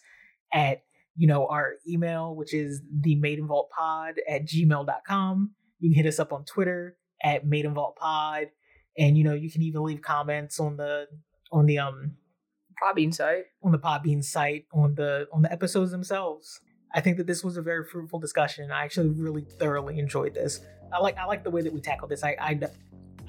[0.54, 0.84] at
[1.16, 6.08] you know our email which is the maiden vault pod at gmail.com you can hit
[6.08, 8.48] us up on twitter at maiden vault pod
[8.98, 11.06] and you know you can even leave comments on the
[11.52, 12.14] on the um
[12.78, 13.44] probably inside.
[13.64, 16.60] on the Podbean site on the on the episodes themselves.
[16.94, 18.72] I think that this was a very fruitful discussion.
[18.72, 20.62] I actually really thoroughly enjoyed this.
[20.94, 22.24] I like I like the way that we tackled this.
[22.24, 22.60] I I,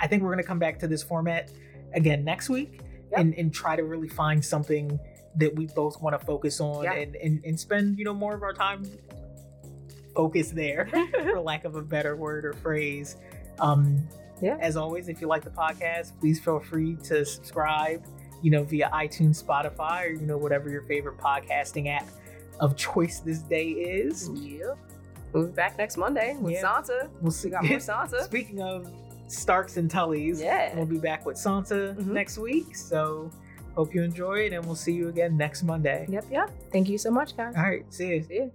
[0.00, 1.50] I think we're gonna come back to this format
[1.94, 2.80] again next week
[3.10, 3.20] Yep.
[3.20, 4.98] and and try to really find something
[5.36, 6.92] that we both want to focus on Yeah.
[6.94, 8.82] and, and and spend you know more of our time
[10.14, 10.88] focused there
[11.22, 13.16] for lack of a better word or phrase.
[13.60, 14.06] Um,
[14.40, 14.56] Yeah.
[14.60, 18.04] As always, if you like the podcast, please feel free to subscribe,
[18.42, 22.06] you know, via iTunes, Spotify, or, you know, whatever your favorite podcasting app
[22.60, 24.28] of choice this day is.
[24.32, 24.78] Yep.
[25.32, 26.62] We'll be back next Monday with Yeah.
[26.62, 27.08] Sansa.
[27.20, 27.48] We'll see.
[27.48, 28.22] We got more Sansa.
[28.22, 28.88] Speaking of
[29.28, 30.74] Starks and Tullys, Yeah.
[30.76, 32.06] we'll be back with Sansa Mhm.
[32.08, 32.74] next week.
[32.76, 33.30] So
[33.74, 36.06] hope you enjoy it, and we'll see you again next Monday.
[36.08, 36.50] Yep, yep.
[36.72, 37.54] Thank you so much, guys.
[37.56, 38.22] All right, see you.
[38.22, 38.52] See you.